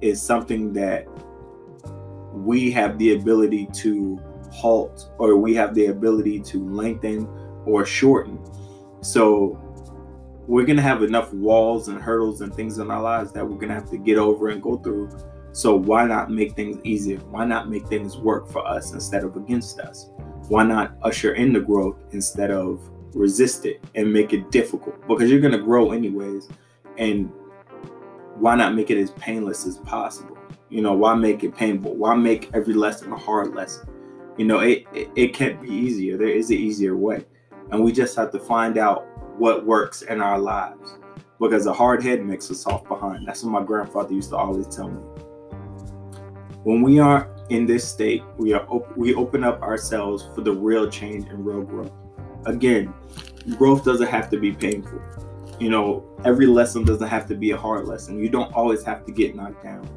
is 0.00 0.20
something 0.20 0.72
that 0.72 1.06
we 2.32 2.70
have 2.70 2.98
the 2.98 3.14
ability 3.14 3.66
to 3.74 4.20
halt 4.50 5.12
or 5.18 5.36
we 5.36 5.54
have 5.54 5.74
the 5.74 5.86
ability 5.86 6.40
to 6.40 6.68
lengthen 6.68 7.26
or 7.64 7.84
shorten. 7.86 8.38
So 9.02 9.58
we're 10.46 10.64
going 10.64 10.76
to 10.76 10.82
have 10.82 11.02
enough 11.02 11.32
walls 11.32 11.88
and 11.88 12.00
hurdles 12.00 12.40
and 12.40 12.54
things 12.54 12.78
in 12.78 12.90
our 12.90 13.02
lives 13.02 13.32
that 13.32 13.44
we're 13.46 13.56
going 13.56 13.68
to 13.68 13.74
have 13.74 13.90
to 13.90 13.98
get 13.98 14.18
over 14.18 14.48
and 14.48 14.62
go 14.62 14.76
through. 14.76 15.10
So 15.52 15.76
why 15.76 16.04
not 16.04 16.30
make 16.30 16.54
things 16.54 16.78
easier? 16.84 17.18
Why 17.18 17.44
not 17.44 17.70
make 17.70 17.86
things 17.88 18.16
work 18.16 18.48
for 18.48 18.66
us 18.66 18.92
instead 18.92 19.24
of 19.24 19.36
against 19.36 19.80
us? 19.80 20.10
Why 20.48 20.64
not 20.64 20.96
usher 21.02 21.34
in 21.34 21.52
the 21.52 21.60
growth 21.60 22.02
instead 22.12 22.50
of 22.50 22.80
resist 23.14 23.66
it 23.66 23.82
and 23.94 24.12
make 24.12 24.32
it 24.32 24.50
difficult 24.50 24.96
because 25.08 25.30
you're 25.30 25.40
going 25.40 25.52
to 25.52 25.58
grow 25.58 25.92
anyways 25.92 26.48
and 26.98 27.30
why 28.36 28.54
not 28.54 28.74
make 28.74 28.90
it 28.90 28.98
as 28.98 29.10
painless 29.12 29.66
as 29.66 29.78
possible 29.78 30.38
you 30.68 30.80
know 30.80 30.92
why 30.92 31.14
make 31.14 31.42
it 31.42 31.54
painful 31.54 31.94
why 31.96 32.14
make 32.14 32.50
every 32.54 32.74
lesson 32.74 33.12
a 33.12 33.16
hard 33.16 33.54
lesson 33.54 33.88
you 34.36 34.44
know 34.44 34.60
it, 34.60 34.86
it, 34.92 35.10
it 35.16 35.34
can't 35.34 35.60
be 35.60 35.68
easier 35.68 36.16
there 36.16 36.28
is 36.28 36.50
an 36.50 36.56
easier 36.56 36.96
way 36.96 37.24
and 37.70 37.82
we 37.82 37.92
just 37.92 38.16
have 38.16 38.30
to 38.32 38.38
find 38.38 38.78
out 38.78 39.06
what 39.38 39.64
works 39.64 40.02
in 40.02 40.20
our 40.20 40.38
lives 40.38 40.98
because 41.38 41.66
a 41.66 41.72
hard 41.72 42.02
head 42.02 42.24
makes 42.24 42.50
a 42.50 42.54
soft 42.54 42.88
behind 42.88 43.26
that's 43.26 43.42
what 43.42 43.50
my 43.50 43.62
grandfather 43.62 44.12
used 44.12 44.30
to 44.30 44.36
always 44.36 44.66
tell 44.68 44.90
me 44.90 45.00
when 46.62 46.82
we 46.82 46.98
are 46.98 47.34
in 47.48 47.66
this 47.66 47.88
state 47.88 48.22
we 48.36 48.52
are 48.52 48.66
op- 48.68 48.96
we 48.96 49.14
open 49.14 49.42
up 49.44 49.60
ourselves 49.62 50.28
for 50.34 50.42
the 50.42 50.52
real 50.52 50.88
change 50.88 51.28
and 51.28 51.44
real 51.44 51.62
growth 51.62 51.92
again, 52.46 52.92
growth 53.56 53.84
doesn't 53.84 54.08
have 54.08 54.30
to 54.30 54.38
be 54.38 54.52
painful. 54.52 55.00
You 55.58 55.70
know, 55.70 56.04
every 56.24 56.46
lesson 56.46 56.84
doesn't 56.84 57.08
have 57.08 57.26
to 57.28 57.34
be 57.34 57.50
a 57.50 57.56
hard 57.56 57.86
lesson. 57.86 58.18
You 58.18 58.28
don't 58.28 58.52
always 58.54 58.82
have 58.84 59.04
to 59.06 59.12
get 59.12 59.34
knocked 59.34 59.62
down. 59.62 59.88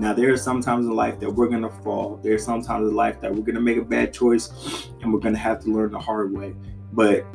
Now, 0.00 0.14
there 0.14 0.32
are 0.32 0.36
some 0.38 0.62
times 0.62 0.86
in 0.86 0.96
life 0.96 1.20
that 1.20 1.30
we're 1.30 1.48
going 1.48 1.60
to 1.60 1.68
fall. 1.68 2.18
There 2.22 2.32
are 2.32 2.38
some 2.38 2.62
times 2.62 2.88
in 2.88 2.96
life 2.96 3.20
that 3.20 3.30
we're 3.30 3.42
going 3.42 3.56
to 3.56 3.60
make 3.60 3.76
a 3.76 3.84
bad 3.84 4.14
choice 4.14 4.88
and 5.02 5.12
we're 5.12 5.20
going 5.20 5.34
to 5.34 5.40
have 5.40 5.60
to 5.64 5.70
learn 5.70 5.90
the 5.90 5.98
hard 5.98 6.32
way. 6.32 6.54
But 6.94 7.26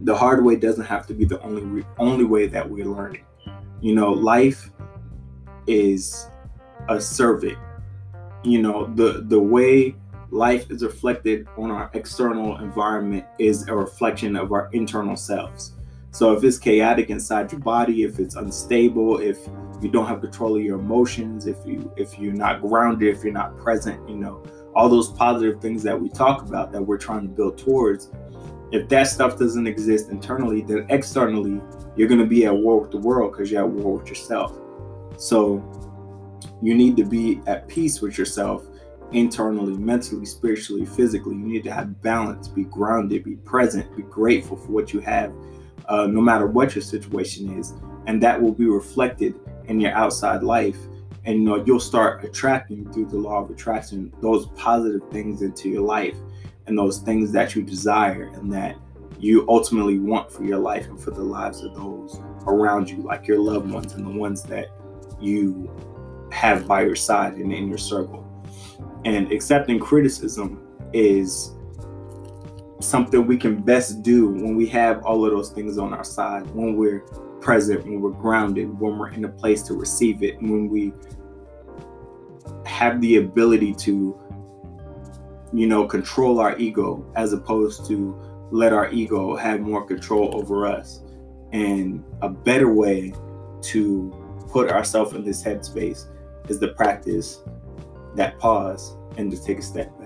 the 0.00 0.16
hard 0.16 0.44
way 0.44 0.56
doesn't 0.56 0.86
have 0.86 1.06
to 1.06 1.14
be 1.14 1.24
the 1.24 1.40
only 1.40 1.62
re- 1.62 1.86
only 1.98 2.24
way 2.24 2.48
that 2.48 2.68
we're 2.68 2.84
learning. 2.84 3.24
You 3.80 3.94
know, 3.94 4.10
life 4.10 4.72
is 5.68 6.28
a 6.88 7.00
survey. 7.00 7.56
You 8.42 8.60
know, 8.60 8.92
the 8.96 9.24
the 9.28 9.38
way 9.38 9.94
life 10.32 10.72
is 10.72 10.82
reflected 10.82 11.46
on 11.56 11.70
our 11.70 11.92
external 11.94 12.58
environment 12.58 13.24
is 13.38 13.68
a 13.68 13.74
reflection 13.76 14.34
of 14.34 14.50
our 14.50 14.68
internal 14.72 15.14
selves. 15.14 15.74
So 16.10 16.32
if 16.32 16.42
it's 16.42 16.58
chaotic 16.58 17.10
inside 17.10 17.52
your 17.52 17.60
body, 17.60 18.02
if 18.02 18.18
it's 18.18 18.34
unstable, 18.34 19.18
if 19.18 19.38
you 19.80 19.88
don't 19.88 20.06
have 20.06 20.20
control 20.20 20.56
of 20.56 20.62
your 20.62 20.78
emotions, 20.78 21.46
if 21.46 21.56
you 21.64 21.92
if 21.96 22.18
you're 22.18 22.32
not 22.32 22.62
grounded, 22.62 23.14
if 23.14 23.22
you're 23.22 23.32
not 23.32 23.56
present, 23.58 24.08
you 24.08 24.16
know, 24.16 24.42
all 24.74 24.88
those 24.88 25.12
positive 25.12 25.60
things 25.60 25.82
that 25.82 26.00
we 26.00 26.08
talk 26.08 26.42
about 26.42 26.72
that 26.72 26.82
we're 26.82 26.98
trying 26.98 27.22
to 27.22 27.28
build 27.28 27.58
towards, 27.58 28.10
if 28.72 28.88
that 28.88 29.04
stuff 29.04 29.38
doesn't 29.38 29.66
exist 29.66 30.10
internally, 30.10 30.62
then 30.62 30.86
externally, 30.88 31.60
you're 31.96 32.08
going 32.08 32.20
to 32.20 32.26
be 32.26 32.46
at 32.46 32.56
war 32.56 32.80
with 32.80 32.90
the 32.90 32.98
world 32.98 33.32
because 33.32 33.50
you're 33.50 33.62
at 33.62 33.68
war 33.68 33.98
with 33.98 34.08
yourself. 34.08 34.58
So 35.16 35.62
you 36.62 36.74
need 36.74 36.96
to 36.96 37.04
be 37.04 37.40
at 37.46 37.68
peace 37.68 38.00
with 38.00 38.18
yourself 38.18 38.66
internally, 39.12 39.76
mentally, 39.76 40.26
spiritually, 40.26 40.84
physically. 40.84 41.34
You 41.34 41.46
need 41.46 41.64
to 41.64 41.72
have 41.72 42.02
balance, 42.02 42.48
be 42.48 42.64
grounded, 42.64 43.24
be 43.24 43.36
present, 43.36 43.94
be 43.96 44.02
grateful 44.02 44.56
for 44.56 44.72
what 44.72 44.92
you 44.92 45.00
have, 45.00 45.32
uh, 45.88 46.06
no 46.06 46.20
matter 46.20 46.46
what 46.46 46.74
your 46.74 46.82
situation 46.82 47.58
is. 47.58 47.74
And 48.06 48.22
that 48.22 48.40
will 48.40 48.52
be 48.52 48.66
reflected 48.66 49.34
in 49.66 49.80
your 49.80 49.92
outside 49.92 50.42
life 50.42 50.78
and 51.28 51.40
you 51.40 51.44
know 51.44 51.62
you'll 51.66 51.78
start 51.78 52.24
attracting 52.24 52.90
through 52.92 53.06
the 53.06 53.16
law 53.16 53.42
of 53.42 53.50
attraction 53.50 54.10
those 54.22 54.46
positive 54.56 55.02
things 55.10 55.42
into 55.42 55.68
your 55.68 55.82
life 55.82 56.16
and 56.66 56.76
those 56.76 56.98
things 56.98 57.32
that 57.32 57.54
you 57.54 57.62
desire 57.62 58.30
and 58.34 58.50
that 58.52 58.76
you 59.18 59.44
ultimately 59.48 59.98
want 59.98 60.32
for 60.32 60.44
your 60.44 60.58
life 60.58 60.86
and 60.86 60.98
for 60.98 61.10
the 61.10 61.22
lives 61.22 61.62
of 61.62 61.74
those 61.74 62.20
around 62.46 62.88
you 62.88 62.98
like 62.98 63.26
your 63.26 63.38
loved 63.38 63.70
ones 63.70 63.92
and 63.92 64.06
the 64.06 64.18
ones 64.18 64.42
that 64.42 64.68
you 65.20 65.70
have 66.32 66.66
by 66.66 66.82
your 66.82 66.96
side 66.96 67.34
and 67.34 67.52
in 67.52 67.68
your 67.68 67.78
circle 67.78 68.24
and 69.04 69.30
accepting 69.30 69.78
criticism 69.78 70.62
is 70.94 71.52
something 72.80 73.26
we 73.26 73.36
can 73.36 73.60
best 73.60 74.02
do 74.02 74.28
when 74.28 74.56
we 74.56 74.66
have 74.66 75.04
all 75.04 75.24
of 75.24 75.32
those 75.32 75.50
things 75.50 75.78
on 75.78 75.92
our 75.92 76.04
side 76.04 76.46
when 76.54 76.76
we're 76.76 77.00
present, 77.40 77.84
when 77.84 78.00
we're 78.00 78.10
grounded, 78.10 78.78
when 78.78 78.98
we're 78.98 79.10
in 79.10 79.24
a 79.24 79.28
place 79.28 79.62
to 79.62 79.74
receive 79.74 80.22
it, 80.22 80.40
when 80.40 80.68
we 80.68 80.92
have 82.66 83.00
the 83.00 83.16
ability 83.16 83.74
to, 83.74 84.18
you 85.52 85.66
know, 85.66 85.86
control 85.86 86.38
our 86.40 86.56
ego 86.58 87.04
as 87.16 87.32
opposed 87.32 87.86
to 87.86 88.16
let 88.50 88.72
our 88.72 88.90
ego 88.90 89.36
have 89.36 89.60
more 89.60 89.84
control 89.84 90.34
over 90.34 90.66
us. 90.66 91.02
And 91.52 92.04
a 92.22 92.28
better 92.28 92.72
way 92.72 93.12
to 93.62 94.46
put 94.50 94.70
ourselves 94.70 95.14
in 95.14 95.24
this 95.24 95.42
headspace 95.42 96.06
is 96.48 96.58
to 96.58 96.68
practice 96.68 97.42
that 98.14 98.38
pause 98.38 98.96
and 99.16 99.30
to 99.30 99.42
take 99.42 99.58
a 99.58 99.62
step 99.62 99.97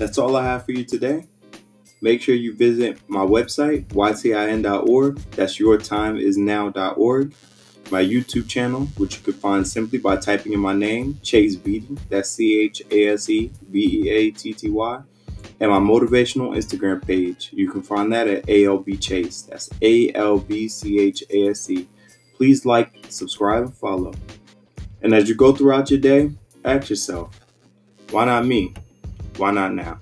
That's 0.00 0.16
all 0.16 0.34
I 0.34 0.44
have 0.44 0.64
for 0.64 0.72
you 0.72 0.82
today. 0.82 1.26
Make 2.00 2.22
sure 2.22 2.34
you 2.34 2.56
visit 2.56 2.98
my 3.06 3.20
website, 3.20 3.84
ytin.org. 3.88 5.18
That's 5.32 5.58
yourtimeisnow.org. 5.58 7.34
My 7.90 8.02
YouTube 8.02 8.48
channel, 8.48 8.86
which 8.96 9.18
you 9.18 9.22
can 9.24 9.34
find 9.34 9.68
simply 9.68 9.98
by 9.98 10.16
typing 10.16 10.54
in 10.54 10.60
my 10.60 10.72
name, 10.72 11.20
Chase 11.22 11.54
Beatty. 11.54 11.98
That's 12.08 12.30
C 12.30 12.60
H 12.60 12.80
A 12.90 13.08
S 13.08 13.28
E 13.28 13.52
B 13.70 14.04
E 14.04 14.08
A 14.08 14.30
T 14.30 14.54
T 14.54 14.70
Y. 14.70 15.02
And 15.60 15.70
my 15.70 15.78
motivational 15.78 16.56
Instagram 16.56 17.06
page. 17.06 17.50
You 17.52 17.70
can 17.70 17.82
find 17.82 18.10
that 18.14 18.26
at 18.26 18.48
ALB 18.48 18.98
Chase. 19.02 19.42
That's 19.42 19.68
A 19.82 20.14
L 20.14 20.38
B 20.38 20.66
C 20.66 20.98
H 20.98 21.24
A 21.28 21.50
S 21.50 21.68
E. 21.68 21.86
Please 22.38 22.64
like, 22.64 23.04
subscribe, 23.10 23.64
and 23.64 23.76
follow. 23.76 24.14
And 25.02 25.12
as 25.12 25.28
you 25.28 25.34
go 25.34 25.54
throughout 25.54 25.90
your 25.90 26.00
day, 26.00 26.32
ask 26.64 26.88
yourself, 26.88 27.38
why 28.10 28.24
not 28.24 28.46
me? 28.46 28.72
Why 29.36 29.50
not 29.52 29.74
now? 29.74 30.00